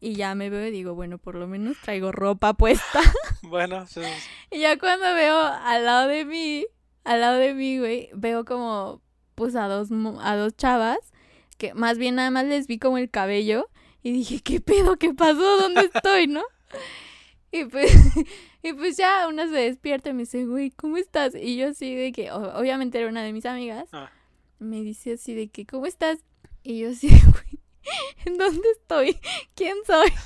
[0.06, 3.00] Y ya me veo y digo, bueno, por lo menos traigo ropa puesta.
[3.44, 4.00] Bueno, es-
[4.52, 6.66] Y ya cuando veo al lado de mí,
[7.04, 9.02] al lado de mí, güey, veo como,
[9.36, 9.90] pues a dos,
[10.22, 10.98] a dos chavas,
[11.58, 13.70] que más bien nada más les vi como el cabello
[14.02, 14.96] y dije, ¿qué pedo?
[14.98, 15.58] ¿Qué pasó?
[15.62, 16.28] ¿Dónde estoy?
[16.28, 16.44] ¿No?
[17.52, 17.92] Y pues,
[18.64, 21.36] y pues ya una se despierta y me dice, güey, ¿cómo estás?
[21.36, 24.10] Y yo así de que, obviamente era una de mis amigas, Ah.
[24.60, 26.20] me dice así de que, ¿cómo estás?
[26.64, 27.60] Y yo así güey,
[28.26, 29.20] ¿en dónde estoy?
[29.56, 30.12] ¿Quién soy?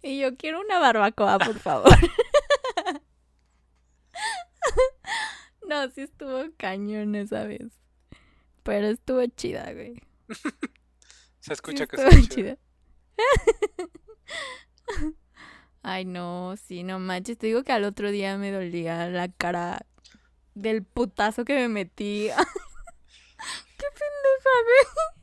[0.00, 1.90] Y yo quiero una barbacoa, por favor.
[5.66, 7.66] No, sí estuvo cañón esa vez.
[8.62, 10.00] Pero estuvo chida, güey.
[11.40, 12.58] Se escucha Sí que estuvo está chida.
[15.82, 17.36] Ay, no, sí, no manches.
[17.36, 19.84] Te digo que al otro día me dolía la cara
[20.54, 22.28] del putazo que me metí.
[23.76, 25.17] Qué pendeja, güey.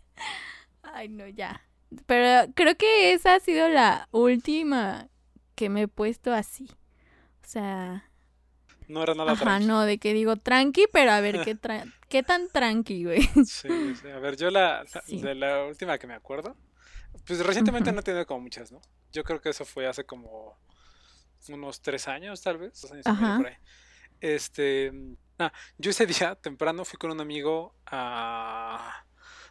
[1.06, 1.62] Ay, no, ya.
[2.08, 5.08] Pero creo que esa ha sido la última
[5.56, 6.68] que me he puesto así.
[7.43, 8.10] O sea,
[8.88, 9.66] No era nada ajá, tranqui.
[9.68, 13.22] no, de que digo tranqui, pero a ver qué, tra- qué tan tranqui, güey.
[13.45, 14.08] Sí, sí.
[14.10, 15.22] A ver, yo la, la- Sí.
[15.22, 16.58] de la última que me acuerdo,
[17.28, 18.82] pues recientemente no he tenido como muchas, ¿no?
[19.14, 20.58] Yo creo que eso fue hace como
[21.49, 23.38] unos tres años, tal vez, dos años Ajá.
[23.38, 23.56] por ahí.
[24.22, 24.91] Este,
[25.38, 29.06] ah, yo ese día temprano fui con un amigo a,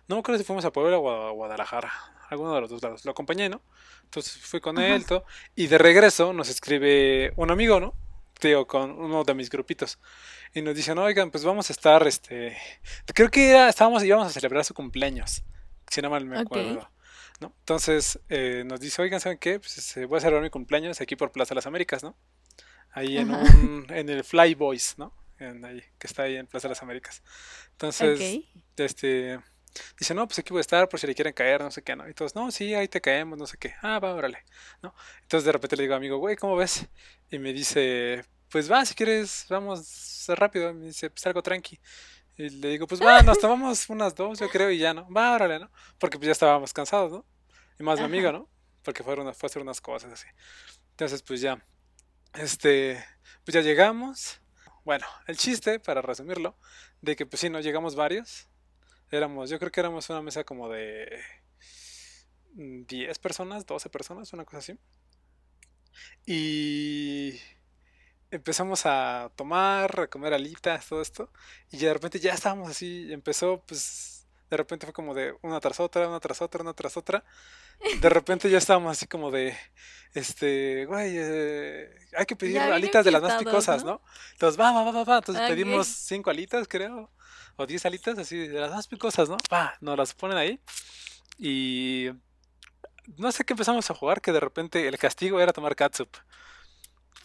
[0.08, 1.92] no me acuerdo si fuimos a Puebla o a Guadalajara,
[2.28, 3.04] alguno de los dos lados.
[3.04, 3.62] Lo acompañé, ¿no?
[4.04, 5.24] Entonces fui con él, todo,
[5.54, 7.94] y de regreso nos escribe un amigo, ¿no?
[8.40, 9.98] Digo, con uno de mis grupitos.
[10.52, 12.56] Y nos dicen, oigan, pues vamos a estar, este,
[13.06, 15.42] creo que era, estábamos, íbamos a celebrar su cumpleaños,
[15.88, 16.88] si no mal me acuerdo.
[17.40, 17.54] ¿no?
[17.60, 19.58] Entonces eh, nos dice, oigan, ¿saben qué?
[19.58, 22.16] Pues este, voy a celebrar mi cumpleaños aquí por Plaza de las Américas, ¿no?
[22.92, 25.12] Ahí en un, en el Fly Boys, ¿no?
[25.38, 27.22] En ahí, que está ahí en Plaza de las Américas.
[27.72, 28.40] Entonces,
[28.76, 29.40] este,
[29.98, 31.96] dice, no, pues aquí voy a estar por si le quieren caer, no sé qué,
[31.96, 32.08] ¿no?
[32.08, 33.74] Y todos, no, sí, ahí te caemos, no sé qué.
[33.82, 34.44] Ah, va, órale,
[34.82, 34.94] ¿no?
[35.22, 36.86] Entonces de repente le digo, amigo, güey, ¿cómo ves?
[37.30, 40.70] Y me dice, pues va, si quieres, vamos rápido.
[40.70, 41.80] Y me dice, pues algo tranqui.
[42.36, 45.08] Y le digo, pues va, nos tomamos unas dos, yo creo, y ya, ¿no?
[45.10, 45.70] Va, órale, ¿no?
[45.98, 47.24] Porque pues ya estábamos cansados, ¿no?
[47.78, 48.38] Y más mi amigo, Ajá.
[48.38, 48.48] ¿no?
[48.82, 50.26] Porque fueron, fue a hacer unas cosas así.
[50.90, 51.64] Entonces, pues ya,
[52.34, 53.04] este,
[53.44, 54.40] pues ya llegamos.
[54.84, 56.58] Bueno, el chiste, para resumirlo,
[57.00, 58.48] de que pues sí, nos llegamos varios.
[59.14, 61.20] Éramos, yo creo que éramos una mesa como de
[62.54, 64.78] mm, 10 personas, 12 personas, una cosa así.
[66.26, 67.40] Y
[68.32, 71.30] empezamos a tomar, a comer alitas, todo esto.
[71.70, 75.60] Y ya de repente ya estábamos así, empezó pues, de repente fue como de una
[75.60, 77.24] tras otra, una tras otra, una tras otra.
[78.00, 79.56] De repente ya estábamos así como de,
[80.14, 83.92] este, güey, eh, hay que pedir alitas de las más picosas, ¿no?
[83.92, 84.02] ¿no?
[84.32, 85.16] Entonces, va, va, va, va, va.
[85.18, 87.10] Entonces pedimos cinco alitas, creo,
[87.56, 89.36] o 10 alitas, así, de las más picosas, ¿no?
[89.52, 90.60] Va, nos las ponen ahí.
[91.38, 92.10] Y
[93.16, 96.08] no sé qué empezamos a jugar, que de repente el castigo era tomar catsup.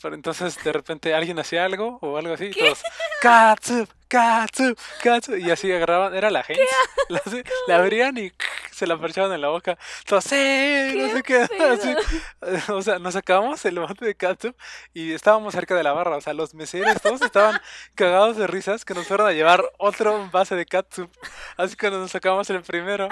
[0.02, 2.82] Pero entonces de repente alguien hacía algo o algo así, y todos,
[3.22, 6.64] catsup, catsup, catsup, y así agarraban, era la gente,
[7.68, 8.32] la abrían y
[8.80, 9.78] se la parchaban en la boca,
[10.22, 11.94] sí, no sé qué, así,
[12.72, 14.56] o sea, nos sacamos el bote de catsup
[14.94, 17.60] y estábamos cerca de la barra, o sea, los meseros todos estaban
[17.96, 21.12] cagados de risas que nos fueron a llevar otro base de catsup,
[21.58, 23.10] así que nos sacamos el primero.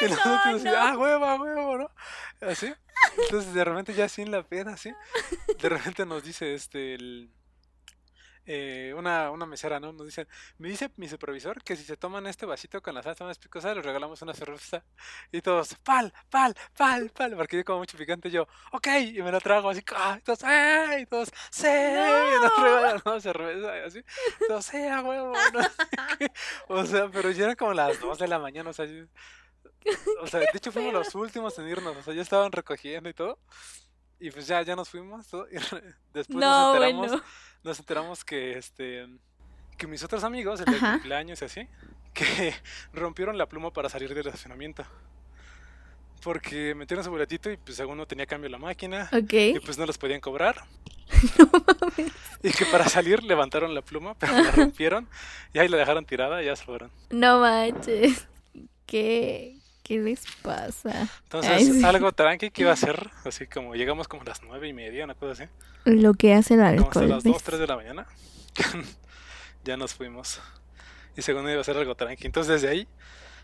[0.00, 0.76] Y nosotros así, no.
[0.76, 1.90] ah, huevo, ah, huevo, ¿no?
[2.40, 2.72] Así.
[3.18, 4.92] Entonces de repente ya sin la pena, así,
[5.60, 7.30] de repente nos dice este el,
[8.46, 9.92] eh, una, una mesera, ¿no?
[9.92, 10.26] Nos dice,
[10.58, 13.74] me dice mi supervisor que si se toman este vasito con la salsa más picosa,
[13.74, 14.84] les regalamos una cerveza.
[15.32, 19.32] Y todos, pal, pal, pal, pal, porque yo como mucho picante, yo, ok, y me
[19.32, 20.98] lo trago así, ah, y todos, ¡eh!
[21.02, 21.66] Y todos, ¡sí!
[21.68, 24.02] Y nos regalan una cerveza, y así,
[24.48, 25.32] todos, ¡sí, a huevo!
[25.52, 25.68] No sé
[26.18, 26.26] qué.
[26.68, 29.06] O sea, pero ya eran como las 2 de la mañana, o sea, yo-
[30.20, 33.14] o sea, de hecho fuimos los últimos en irnos, o sea, ya estaban recogiendo y
[33.14, 33.38] todo.
[34.20, 37.24] Y pues ya, ya nos fuimos, todo, y re- después nos No, enteramos, bueno.
[37.64, 39.06] nos enteramos que este
[39.78, 41.66] que mis otros amigos, el de cumpleaños y así,
[42.12, 42.54] que
[42.92, 44.84] rompieron la pluma para salir del estacionamiento.
[46.22, 49.86] Porque metieron su boletito y pues según no tenía cambio la máquina y pues no
[49.86, 50.64] los podían cobrar.
[51.38, 52.12] No mames.
[52.42, 55.08] Y que para salir levantaron la pluma, pero la rompieron
[55.52, 56.90] y ahí la dejaron tirada y ya se fueron.
[57.10, 58.26] No manches.
[58.86, 59.58] ¿Qué,
[59.90, 61.02] qué les pasa?
[61.02, 61.84] Ay, Entonces, sí.
[61.84, 65.02] algo tranqui que iba a ser, así como llegamos como a las nueve y media,
[65.02, 65.50] una cosa así,
[65.84, 67.08] Lo que hace el como hasta alcohol.
[67.08, 67.42] las 2, ¿ves?
[67.42, 68.06] 3 de la mañana,
[69.64, 70.40] ya nos fuimos.
[71.16, 72.24] Y según iba a ser algo tranqui.
[72.24, 72.86] Entonces, desde ahí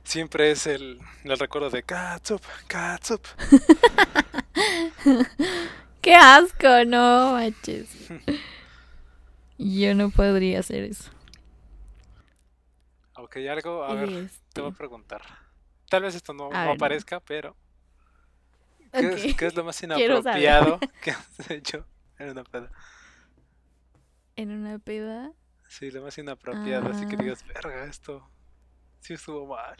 [0.04, 3.26] siempre es el, el recuerdo de Katsup, Katsup.
[6.00, 6.84] ¡Qué asco!
[6.86, 7.88] No manches.
[9.58, 11.10] Yo no podría hacer eso.
[13.16, 14.10] Ok, algo, a ver,
[14.52, 15.45] te voy a este, preguntar.
[15.88, 17.56] Tal vez esto no, aparezca, pero
[18.92, 19.38] ¿qué, es, ok.
[19.38, 21.84] qué es lo más inapropiado que has hecho
[22.18, 22.70] en una peda?
[24.36, 25.32] En una peda.
[25.68, 27.22] Sí, lo más inapropiado, así que Ah.
[27.22, 28.28] digas, verga, esto
[29.00, 29.76] sí estuvo mal.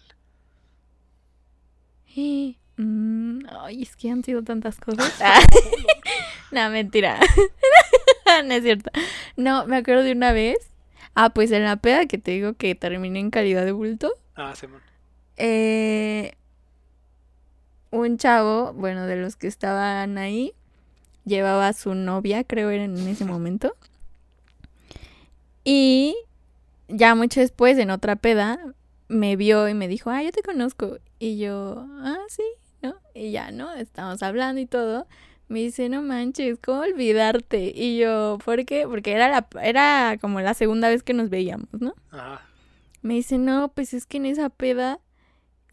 [2.79, 5.11] Mm, ay, es que han sido tantas cosas.
[5.23, 5.41] Ah,
[6.51, 7.19] no, mentira.
[8.45, 8.91] no es cierto.
[9.39, 10.59] No, me acuerdo de una vez.
[11.15, 14.13] Ah, pues en la peda que te digo que terminé en calidad de bulto.
[14.35, 14.83] Ah, Simón.
[15.37, 16.33] Eh,
[17.91, 20.53] un chavo, bueno, de los que estaban ahí,
[21.25, 23.75] llevaba a su novia, creo era en ese momento.
[25.65, 26.17] Y
[26.89, 28.59] ya mucho después, en otra peda,
[29.09, 30.99] me vio y me dijo, ah, yo te conozco.
[31.19, 32.45] Y yo, ah, sí,
[32.83, 32.97] ¿no?
[33.15, 33.73] Y ya, ¿no?
[33.75, 35.07] Estamos hablando y todo.
[35.49, 37.73] Me dice, no manches, ¿cómo olvidarte?
[37.75, 38.87] Y yo, ¿por qué?
[38.87, 41.95] Porque era, la, era como la segunda vez que nos veíamos, ¿no?
[42.11, 42.43] Ajá.
[43.03, 44.99] Me dice, no, pues es que en esa peda,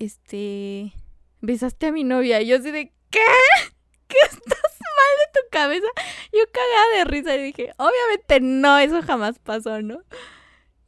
[0.03, 0.93] este,
[1.41, 2.41] besaste a mi novia.
[2.41, 3.19] Y yo así de, ¿qué?
[4.07, 5.87] ¿Qué estás mal de tu cabeza?
[6.31, 10.03] Yo cagada de risa y dije, obviamente no, eso jamás pasó, ¿no?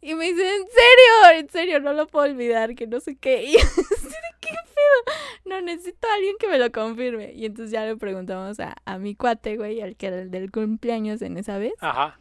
[0.02, 1.40] Y me dice, ¿en serio?
[1.40, 3.44] En serio, no lo puedo olvidar, que no sé qué.
[3.50, 5.16] Y yo así de, ¿qué pedo?
[5.46, 7.34] No, necesito a alguien que me lo confirme.
[7.34, 10.52] Y entonces ya le preguntamos a, a mi cuate, güey, al que era el del
[10.52, 11.74] cumpleaños en esa vez.
[11.80, 12.20] Ajá.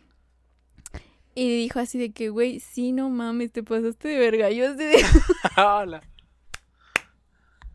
[1.35, 4.51] Y dijo así de que, güey, sí, no mames, te pasaste de verga.
[4.51, 5.05] Yo así de...
[5.57, 6.01] Hola.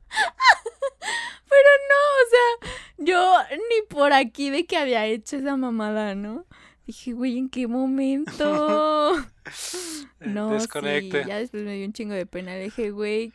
[1.49, 3.38] Pero no, o sea, yo
[3.70, 6.45] ni por aquí de que había hecho esa mamada, ¿no?
[6.86, 9.16] Dije, güey, ¿en qué momento?
[10.20, 11.24] no, Desconecte.
[11.24, 12.53] sí, ya después me dio un chingo de pena.
[12.53, 13.32] Le dije, güey,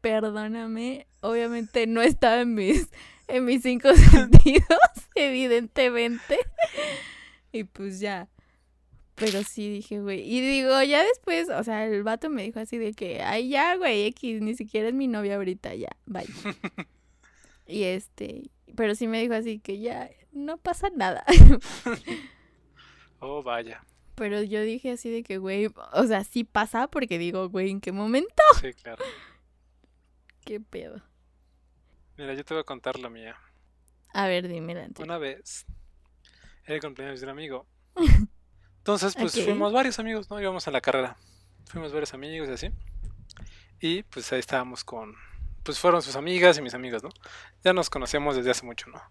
[0.00, 1.06] perdóname.
[1.20, 2.88] Obviamente no estaba en mis,
[3.26, 4.78] en mis cinco sentidos,
[5.14, 6.38] evidentemente.
[7.52, 8.28] Y pues ya.
[9.18, 10.20] Pero sí dije, güey.
[10.20, 13.76] Y digo, ya después, o sea, el vato me dijo así de que, ay, ya,
[13.76, 16.26] güey, X, ni siquiera es mi novia ahorita, ya, bye.
[17.66, 21.24] y este, pero sí me dijo así que ya, no pasa nada.
[23.20, 23.84] Oh, vaya.
[24.14, 27.80] pero yo dije así de que, güey, o sea, sí pasa porque digo, güey, ¿en
[27.80, 28.44] qué momento?
[28.60, 29.04] Sí, claro.
[30.44, 31.02] ¿Qué pedo?
[32.16, 33.36] Mira, yo te voy a contar la mía.
[34.14, 34.88] A ver, dime la.
[35.00, 35.66] Una vez
[36.64, 37.66] era el cumpleaños de un amigo.
[38.88, 39.44] Entonces, pues Ok.
[39.44, 40.40] fuimos varios amigos, ¿no?
[40.40, 41.14] Íbamos a la carrera.
[41.66, 42.70] Fuimos varios amigos y así.
[43.82, 45.14] Y pues ahí estábamos con.
[45.62, 47.10] Pues fueron sus amigas y mis amigos, ¿no?
[47.62, 49.02] Ya nos conocemos desde hace mucho, ¿no?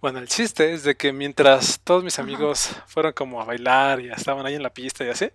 [0.00, 2.24] Bueno, el chiste es de que mientras todos mis Ajá.
[2.24, 5.30] amigos fueron como a bailar y estaban ahí en la pista y así,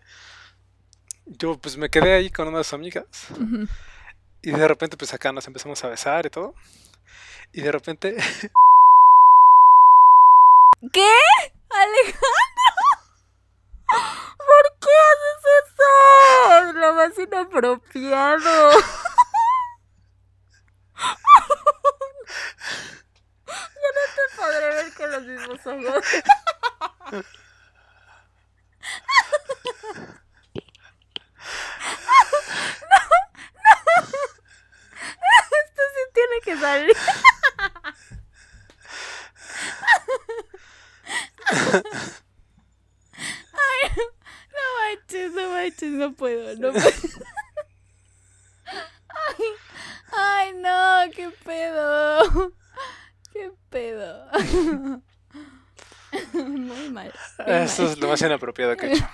[1.26, 3.05] yo pues me quedé ahí con una de sus amigas.
[3.32, 3.67] Ujú.
[4.41, 6.53] Y de repente, pues acá nos empezamos a besar y todo.
[7.53, 8.17] Y de repente,
[10.91, 11.07] ¿Qué?
[11.69, 12.19] Alejandro.
[13.91, 15.89] ¿Por qué haces eso?
[16.69, 18.71] Es lo más inapropiado.
[23.51, 26.05] Yo no te podré ver con los mismos ojos.
[35.61, 36.97] Esto sí tiene que salir.
[45.12, 46.88] Manches, no manches, no puedo, no puedo.
[49.28, 49.45] Ay,
[50.14, 52.53] ay, no, qué pedo.
[53.34, 54.30] Qué pedo.
[56.34, 57.14] Muy mal.
[57.39, 57.91] muy eso mal.
[57.91, 59.07] es lo más inapropiado que he hecho.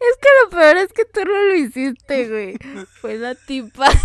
[0.00, 2.56] Es que lo peor es que tú no lo hiciste, güey.
[3.00, 3.88] Fue la tipa.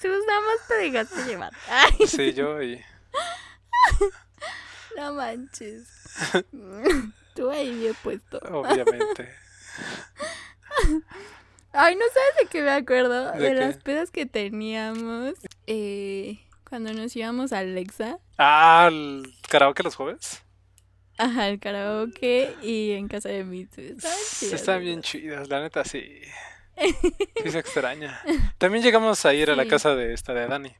[0.00, 1.52] Tú nada más te dejaste llevar.
[1.68, 2.80] Ay, Sí, yo y.
[4.98, 5.88] no manches.
[7.34, 8.38] Tú ahí bien puesto.
[8.50, 9.28] Obviamente.
[11.72, 13.32] Ay, no sabes de qué me acuerdo.
[13.32, 15.34] ¿De las pedas que teníamos
[15.66, 18.18] eh, cuando nos íbamos a Alexa.
[18.36, 20.42] Ah, el karaoke los jueves.
[21.16, 23.40] Ajá, el karaoke y en casa de.
[23.40, 26.20] Estaban Sí, Están bien chidas, la neta sí.
[27.42, 28.20] Sí se extraña.
[28.58, 30.72] También llegamos a ir a la casa de esta de Dani.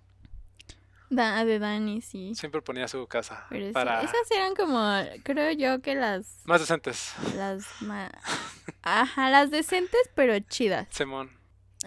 [1.11, 2.34] Da, de Dani, sí.
[2.34, 4.78] Siempre ponía su casa Pero sí, para esas eran como,
[5.24, 7.14] creo yo que las, más decentes.
[7.36, 8.11] las ma-
[8.82, 10.86] Ajá, las decentes pero chidas.
[10.90, 11.30] Simón.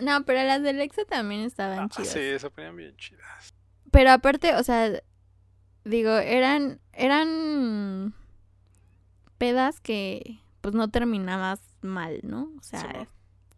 [0.02, 2.14] No, pero las de Alexa también estaban Ah, chidas.
[2.14, 3.54] sí, se ponían bien chidas.
[3.92, 4.90] Pero aparte, o sea,
[5.84, 8.14] digo, eran, eran
[9.38, 12.52] pedas que pues no terminabas mal, ¿no?
[12.60, 13.08] O sea, Simón.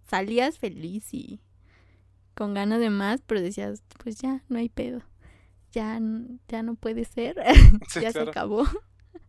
[0.09, 1.39] salías feliz y
[2.35, 5.01] con ganas de más, pero decías, pues ya, no hay pedo.
[5.73, 5.99] Ya,
[6.47, 7.35] ya no puede ser.
[7.89, 8.65] Sí, ya se acabó.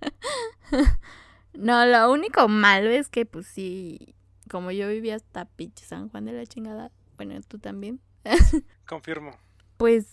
[1.55, 4.15] no, lo único malo es que pues sí,
[4.51, 8.01] como yo vivía hasta pinche San Juan de la chingada, bueno, tú también,
[8.87, 9.37] Confirmo.
[9.77, 10.07] pues,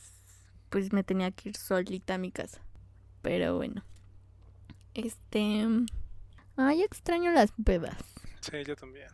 [0.70, 2.62] pues me tenía que ir solita a mi casa.
[3.22, 3.84] Pero bueno.
[4.94, 5.66] Este.
[6.58, 7.98] Ay, extraño las pedas.
[8.42, 9.08] Sí, yo también.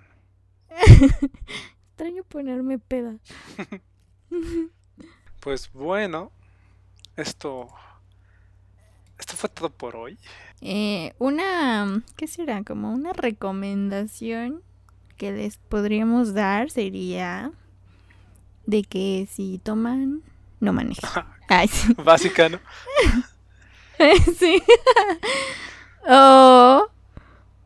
[1.90, 3.18] Extraño ponerme peda.
[5.42, 6.32] Pues bueno,
[7.18, 7.68] esto.
[9.20, 10.18] Esto fue todo por hoy.
[10.62, 12.04] Eh, una.
[12.16, 12.64] ¿Qué será?
[12.64, 14.62] Como una recomendación
[15.18, 17.52] que les podríamos dar sería.
[18.66, 20.22] De que si toman.
[20.60, 21.10] No manejen.
[21.50, 21.94] Ay, sí.
[22.04, 22.60] Básica, ¿no?
[24.38, 24.62] sí.
[26.10, 26.88] O,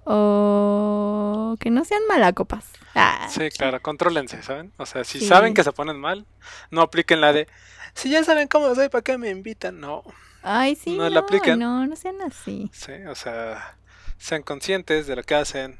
[0.05, 2.69] o que no sean malacopas.
[2.95, 4.73] Ah, Sí, claro, contrólense, ¿saben?
[4.77, 5.27] O sea, si Sí.
[5.27, 6.25] saben que se ponen mal,
[6.69, 7.47] no apliquen la de,
[7.93, 9.79] si ya saben cómo soy, ¿para qué me invitan?
[9.79, 10.03] No,
[10.43, 11.59] Ay, sí, No no, la apliquen.
[11.59, 12.71] no, no sean así.
[12.73, 13.77] sí, o sea,
[14.17, 15.79] sean conscientes de lo que hacen.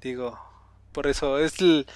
[0.00, 0.38] Digo,
[0.92, 1.86] por eso es el,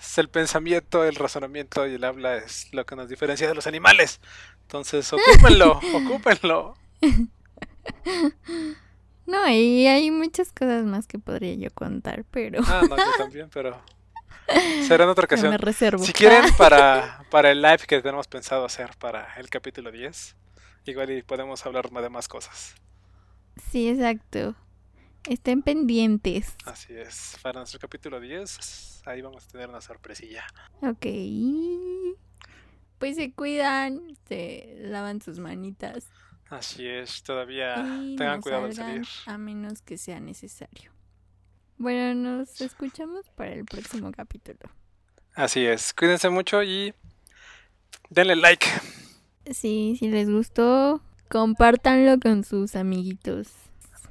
[0.00, 3.66] es el pensamiento, el razonamiento y el habla es lo que nos diferencia de los
[3.66, 4.20] animales.
[4.62, 6.76] Entonces, ocúpenlo, ocúpenlo.
[9.26, 13.48] No, y hay muchas cosas más que podría yo contar, pero Ah, no, yo también,
[13.50, 13.80] pero
[14.86, 15.58] será en otra me ocasión.
[15.58, 16.04] reservo.
[16.04, 20.36] Si quieren, para, para el live que tenemos pensado hacer para el capítulo 10,
[20.86, 22.74] igual y podemos hablar de más cosas.
[23.70, 24.54] Sí, exacto.
[25.28, 26.54] Estén pendientes.
[26.64, 30.44] Así es, para nuestro capítulo 10, ahí vamos a tener una sorpresilla.
[30.82, 31.06] Ok.
[32.98, 36.06] Pues se cuidan, se lavan sus manitas
[36.50, 39.06] Así es, todavía y tengan no cuidado al salir.
[39.26, 40.92] a menos que sea necesario.
[41.80, 44.58] Bueno, nos escuchamos para el próximo capítulo.
[45.34, 46.92] Así es, cuídense mucho y
[48.10, 48.66] denle like.
[49.50, 51.00] Sí, si les gustó,
[51.30, 53.48] compártanlo con sus amiguitos.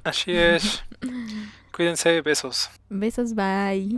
[0.02, 0.82] Así es,
[1.72, 2.70] cuídense, besos.
[2.88, 3.96] Besos, bye.